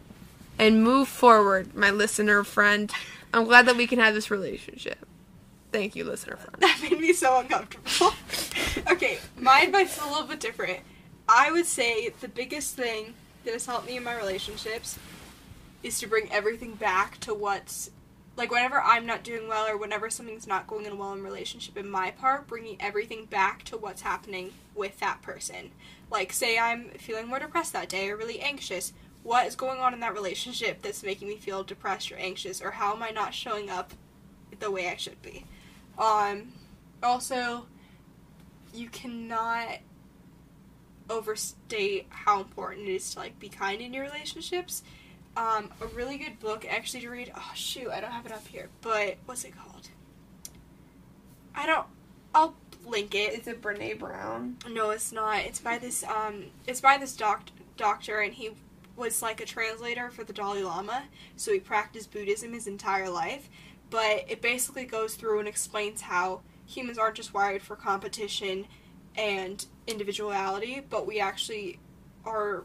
and 0.60 0.84
move 0.84 1.08
forward, 1.08 1.74
my 1.74 1.90
listener 1.92 2.44
friend. 2.44 2.92
I'm 3.34 3.46
glad 3.46 3.66
that 3.68 3.78
we 3.78 3.88
can 3.88 4.00
have 4.00 4.14
this 4.14 4.30
relationship. 4.30 5.08
Thank 5.74 5.96
you, 5.96 6.04
listener 6.04 6.38
friend. 6.38 6.56
That 6.60 6.80
made 6.84 7.00
me 7.00 7.14
so 7.14 7.40
uncomfortable. 7.40 8.14
okay, 8.92 9.18
my 9.40 9.62
advice 9.62 9.98
is 9.98 10.04
a 10.04 10.08
little 10.08 10.28
bit 10.28 10.40
different. 10.40 10.82
I 11.28 11.52
would 11.52 11.66
say 11.66 12.10
the 12.22 12.28
biggest 12.28 12.76
thing 12.76 13.16
that 13.44 13.54
has 13.54 13.66
helped 13.66 13.88
me 13.88 13.98
in 13.98 14.04
my 14.04 14.16
relationships 14.16 15.00
is 15.82 16.00
to 16.00 16.08
bring 16.08 16.32
everything 16.32 16.76
back 16.76 17.20
to 17.22 17.34
what's 17.34 17.90
like 18.38 18.52
whenever 18.52 18.80
I'm 18.80 19.08
not 19.08 19.24
doing 19.24 19.48
well 19.48 19.68
or 19.68 19.76
whenever 19.76 20.12
something's 20.12 20.46
not 20.46 20.68
going 20.68 20.86
in 20.86 21.00
well 21.00 21.14
in 21.14 21.24
relationship 21.24 21.76
in 21.76 21.90
my 21.90 22.12
part, 22.12 22.46
bringing 22.48 22.78
everything 22.80 23.26
back 23.26 23.64
to 23.64 23.78
what's 23.78 24.04
happening 24.04 24.52
with 24.76 25.00
that 25.00 25.24
person. 25.24 25.72
Like 26.12 26.32
say 26.32 26.60
I'm 26.60 26.90
feeling 27.00 27.28
more 27.28 27.40
depressed 27.40 27.74
that 27.74 27.90
day 27.90 28.12
or 28.12 28.16
really 28.18 28.40
anxious. 28.42 28.94
What 29.24 29.48
is 29.48 29.56
going 29.56 29.80
on 29.80 29.96
in 29.96 30.02
that 30.02 30.14
relationship 30.14 30.84
that's 30.84 31.02
making 31.02 31.30
me 31.30 31.38
feel 31.38 31.64
depressed 31.64 32.12
or 32.12 32.18
anxious 32.18 32.62
or 32.62 32.72
how 32.72 32.94
am 32.94 33.02
I 33.02 33.10
not 33.10 33.34
showing 33.34 33.72
up 33.72 33.94
the 34.60 34.70
way 34.70 34.88
I 34.88 34.98
should 34.98 35.20
be? 35.24 35.46
Um 35.98 36.54
also 37.02 37.68
you 38.74 38.90
cannot 38.90 39.80
overstate 41.10 42.08
how 42.10 42.40
important 42.40 42.88
it 42.88 42.96
is 42.96 43.14
to 43.14 43.20
like 43.20 43.40
be 43.40 43.50
kind 43.50 43.82
in 43.82 43.94
your 43.94 44.04
relationships. 44.04 44.84
Um, 45.36 45.72
a 45.82 45.88
really 45.88 46.18
good 46.18 46.40
book 46.40 46.66
actually 46.70 47.02
to 47.02 47.10
read. 47.10 47.32
Oh 47.36 47.52
shoot, 47.56 47.90
I 47.90 48.02
don't 48.02 48.12
have 48.12 48.26
it 48.26 48.32
up 48.32 48.48
here, 48.48 48.70
but 48.82 49.18
what's 49.26 49.44
it 49.44 49.54
called? 49.56 49.90
I 51.56 51.66
don't. 51.66 51.88
I'll 52.36 52.56
link 52.86 53.14
it. 53.16 53.34
Is 53.34 53.48
it 53.48 53.62
Brene 53.62 54.00
Brown? 54.00 54.58
No, 54.70 54.90
it's 54.90 55.12
not. 55.12 55.40
It's 55.40 55.60
by 55.60 55.78
this 55.78 56.04
um 56.04 56.46
it's 56.68 56.82
by 56.82 56.98
this 56.98 57.16
doc- 57.16 57.50
doctor 57.78 58.20
and 58.20 58.34
he 58.34 58.52
was 58.96 59.22
like 59.22 59.42
a 59.42 59.46
translator 59.46 60.12
for 60.12 60.24
the 60.24 60.34
Dalai 60.34 60.64
Lama, 60.64 61.04
so 61.36 61.52
he 61.52 61.60
practiced 61.60 62.12
Buddhism 62.12 62.54
his 62.54 62.68
entire 62.68 63.10
life. 63.10 63.50
But 63.94 64.26
it 64.28 64.42
basically 64.42 64.86
goes 64.86 65.14
through 65.14 65.38
and 65.38 65.48
explains 65.48 66.02
how 66.02 66.42
humans 66.66 66.98
aren't 66.98 67.16
just 67.16 67.32
wired 67.32 67.62
for 67.62 67.76
competition 67.76 68.66
and 69.16 69.64
individuality, 69.86 70.82
but 70.90 71.06
we 71.06 71.20
actually 71.20 71.78
are 72.26 72.64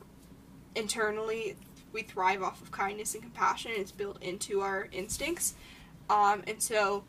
internally 0.74 1.54
we 1.92 2.00
thrive 2.00 2.42
off 2.42 2.62
of 2.62 2.70
kindness 2.70 3.12
and 3.12 3.22
compassion. 3.22 3.72
It's 3.74 3.92
built 3.92 4.22
into 4.22 4.62
our 4.62 4.88
instincts. 4.90 5.54
Um, 6.08 6.44
and 6.46 6.62
so 6.62 7.04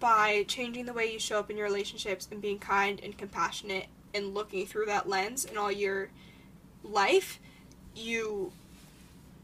by 0.00 0.46
changing 0.48 0.86
the 0.86 0.94
way 0.94 1.12
you 1.12 1.18
show 1.18 1.38
up 1.38 1.50
in 1.50 1.58
your 1.58 1.66
relationships 1.66 2.28
and 2.30 2.40
being 2.40 2.58
kind 2.58 3.00
and 3.02 3.18
compassionate 3.18 3.86
and 4.14 4.32
looking 4.32 4.66
through 4.66 4.86
that 4.86 5.10
lens 5.10 5.44
in 5.44 5.58
all 5.58 5.70
your 5.70 6.08
life, 6.82 7.38
you 7.94 8.50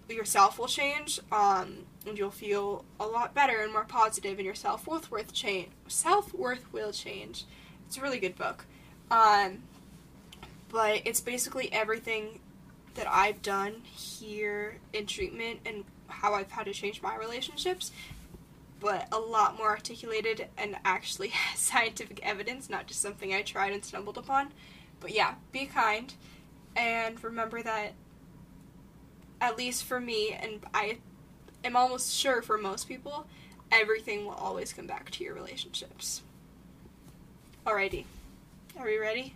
yourself 0.09 0.59
will 0.59 0.67
change, 0.67 1.21
um, 1.31 1.85
and 2.09 2.19
you'll 2.19 2.31
feel 2.31 2.85
a 2.99 3.07
lot 3.07 3.35
better 3.35 3.61
and 3.61 3.73
more 3.73 3.85
positive, 3.85 4.39
and 4.39 4.45
your 4.45 4.55
self 4.55 4.87
worth 4.87 5.11
worth 5.11 5.33
change. 5.33 5.69
Self 5.87 6.35
worth 6.35 6.73
will 6.73 6.93
change. 6.93 7.45
It's 7.87 7.97
a 7.97 8.03
really 8.03 8.19
good 8.19 8.37
book, 8.37 8.67
um, 9.11 9.63
but 10.69 11.03
it's 11.05 11.21
basically 11.21 11.73
everything 11.73 12.41
that 12.95 13.07
I've 13.09 13.43
done 13.43 13.83
here 13.85 14.79
in 14.93 15.07
treatment 15.07 15.61
and 15.65 15.85
how 16.09 16.35
I've 16.35 16.51
had 16.51 16.65
to 16.65 16.73
change 16.73 17.01
my 17.01 17.17
relationships 17.17 17.93
but 18.81 19.09
a 19.13 19.19
lot 19.19 19.57
more 19.57 19.69
articulated 19.69 20.47
and 20.57 20.77
actually 20.85 21.29
has 21.29 21.59
scientific 21.61 22.21
evidence, 22.23 22.71
not 22.71 22.87
just 22.87 23.01
something 23.01 23.33
I 23.33 23.43
tried 23.43 23.73
and 23.73 23.85
stumbled 23.85 24.19
upon. 24.19 24.53
But 25.01 25.13
yeah, 25.13 25.35
be 25.53 25.67
kind 25.67 26.13
and 26.77 27.23
remember 27.23 27.63
that 27.63 27.93
at 29.41 29.57
least 29.57 29.85
for 29.85 30.01
me 30.01 30.33
and 30.33 30.61
I 30.75 30.99
am 31.65 31.77
almost 31.77 32.15
sure 32.15 32.43
for 32.43 32.59
most 32.59 32.89
people, 32.89 33.27
everything 33.71 34.25
will 34.25 34.35
always 34.35 34.73
come 34.73 34.87
back 34.87 35.11
to 35.13 35.25
your 35.25 35.35
relationships. 35.35 36.23
Alrighty. 37.67 38.05
Are 38.79 38.87
we 38.87 38.99
ready? 38.99 39.35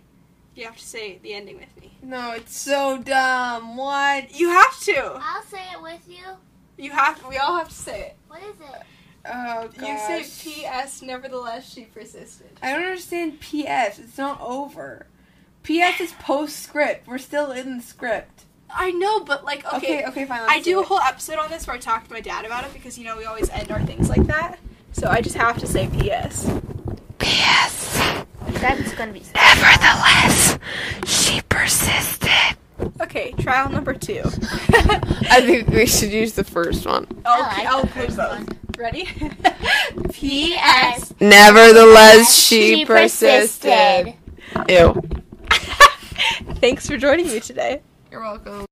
You 0.55 0.65
have 0.65 0.77
to 0.77 0.85
say 0.85 1.19
the 1.21 1.33
ending 1.33 1.57
with 1.57 1.81
me. 1.81 1.97
No, 2.01 2.31
it's 2.31 2.55
so 2.57 2.99
dumb. 2.99 3.75
What? 3.75 4.39
You 4.39 4.49
have 4.49 4.79
to. 4.81 5.19
I'll 5.21 5.43
say 5.43 5.63
it 5.73 5.81
with 5.81 6.07
you. 6.07 6.23
You 6.77 6.91
have 6.91 7.21
to. 7.21 7.27
we 7.27 7.37
all 7.37 7.57
have 7.57 7.69
to 7.69 7.75
say 7.75 8.01
it. 8.01 8.15
What 8.27 8.41
is 8.43 8.59
it? 8.59 8.81
Oh 9.25 9.69
gosh. 9.77 10.19
You 10.19 10.23
say 10.23 10.83
PS 10.83 11.01
nevertheless 11.01 11.71
she 11.71 11.85
persisted. 11.85 12.59
I 12.61 12.73
don't 12.73 12.83
understand 12.83 13.39
PS. 13.39 13.99
It's 13.99 14.17
not 14.17 14.41
over. 14.41 15.07
PS 15.63 16.01
is 16.01 16.11
postscript. 16.19 17.07
We're 17.07 17.17
still 17.17 17.51
in 17.51 17.77
the 17.77 17.83
script. 17.83 18.43
I 18.75 18.91
know, 18.91 19.19
but 19.21 19.45
like 19.45 19.65
okay, 19.65 19.77
Okay, 19.77 20.05
okay, 20.07 20.25
fine. 20.25 20.41
I 20.47 20.59
do 20.59 20.79
a 20.79 20.83
whole 20.83 20.99
episode 20.99 21.37
on 21.37 21.49
this 21.49 21.67
where 21.67 21.75
I 21.75 21.79
talk 21.79 22.07
to 22.07 22.13
my 22.13 22.21
dad 22.21 22.45
about 22.45 22.65
it 22.65 22.73
because 22.73 22.97
you 22.97 23.05
know 23.05 23.17
we 23.17 23.25
always 23.25 23.49
end 23.49 23.71
our 23.71 23.81
things 23.83 24.09
like 24.09 24.25
that. 24.27 24.59
So 24.91 25.07
I 25.09 25.21
just 25.21 25.35
have 25.35 25.57
to 25.59 25.67
say 25.67 25.87
PS. 25.87 26.49
PS. 27.19 27.97
That's 28.61 28.93
gonna 28.93 29.11
be. 29.11 29.23
Nevertheless, 29.35 30.57
she 31.05 31.41
persisted. 31.49 32.29
Okay, 33.01 33.31
trial 33.39 33.69
number 33.69 33.93
two. 33.93 34.21
I 34.25 35.41
think 35.45 35.67
we 35.69 35.85
should 35.85 36.11
use 36.11 36.33
the 36.33 36.43
first 36.43 36.85
one. 36.85 37.03
Okay, 37.03 37.23
like 37.25 37.67
I'll 37.67 37.81
the 37.81 37.87
include 37.87 38.05
first 38.13 38.17
one. 38.17 38.47
Ready? 38.77 39.05
P.S. 40.13 41.13
Nevertheless, 41.19 42.35
she, 42.35 42.85
persisted. 42.85 44.15
Ew. 44.69 45.01
Thanks 46.55 46.87
for 46.87 46.97
joining 46.97 47.27
me 47.27 47.39
today. 47.39 47.81
You're 48.13 48.21
welcome. 48.21 48.65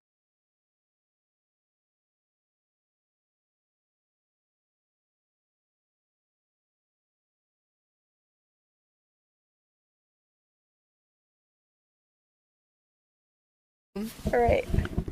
All 14.32 14.40
right. 14.40 14.68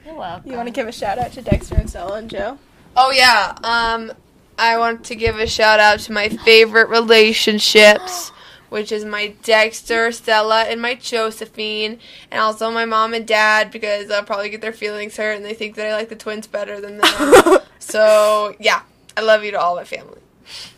You're 0.06 0.14
welcome. 0.14 0.52
You 0.52 0.58
want 0.58 0.68
to 0.68 0.72
give 0.72 0.88
a 0.88 0.92
shout 0.92 1.18
out 1.18 1.32
to 1.32 1.42
Dexter 1.42 1.74
and 1.74 1.90
Stella 1.90 2.20
and 2.20 2.30
Joe? 2.30 2.60
Oh 2.96 3.10
yeah. 3.10 3.58
Um, 3.64 4.14
I 4.60 4.78
want 4.78 5.06
to 5.06 5.16
give 5.16 5.40
a 5.40 5.48
shout 5.48 5.80
out 5.80 6.02
to 6.02 6.12
my 6.12 6.30
favorite 6.30 6.90
relationships, 6.90 8.32
which 8.70 8.92
is 8.92 9.04
my 9.06 9.34
Dexter, 9.44 10.12
Stella, 10.12 10.64
and 10.64 10.82
my 10.82 10.96
Josephine, 10.96 12.00
and 12.32 12.40
also 12.42 12.72
my 12.72 12.86
mom 12.86 13.14
and 13.14 13.28
dad 13.28 13.72
because 13.72 14.10
I'll 14.10 14.24
probably 14.24 14.50
get 14.50 14.62
their 14.62 14.74
feelings 14.74 15.18
hurt 15.18 15.36
and 15.36 15.44
they 15.46 15.54
think 15.54 15.76
that 15.76 15.88
I 15.88 15.94
like 15.94 16.10
the 16.10 16.16
twins 16.16 16.48
better 16.48 16.80
than 16.80 16.98
them. 17.00 17.60
so 17.80 18.56
yeah, 18.60 18.82
I 19.18 19.22
love 19.22 19.44
you 19.44 19.52
to 19.52 19.60
all 19.60 19.76
my 19.76 19.84
family. 19.84 20.20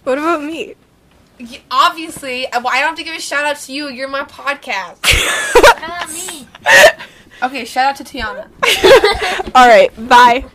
What 0.04 0.18
about 0.18 0.44
me? 0.44 0.76
Y- 1.40 1.62
Obviously, 1.72 2.48
uh, 2.48 2.62
I 2.62 2.68
I 2.68 2.80
don't 2.82 2.90
have 2.90 2.98
to 2.98 3.04
give 3.04 3.16
a 3.16 3.20
shout 3.22 3.46
out 3.46 3.58
to 3.58 3.74
you. 3.74 3.90
You're 3.90 4.08
my 4.08 4.24
podcast. 4.24 4.98
What 5.62 5.78
about 5.78 6.10
me? 6.12 6.48
Okay, 7.44 7.66
shout 7.66 7.86
out 7.90 7.96
to 7.96 8.04
Tiana. 8.04 8.48
All 9.56 9.68
right, 9.68 9.90
bye. 10.08 10.46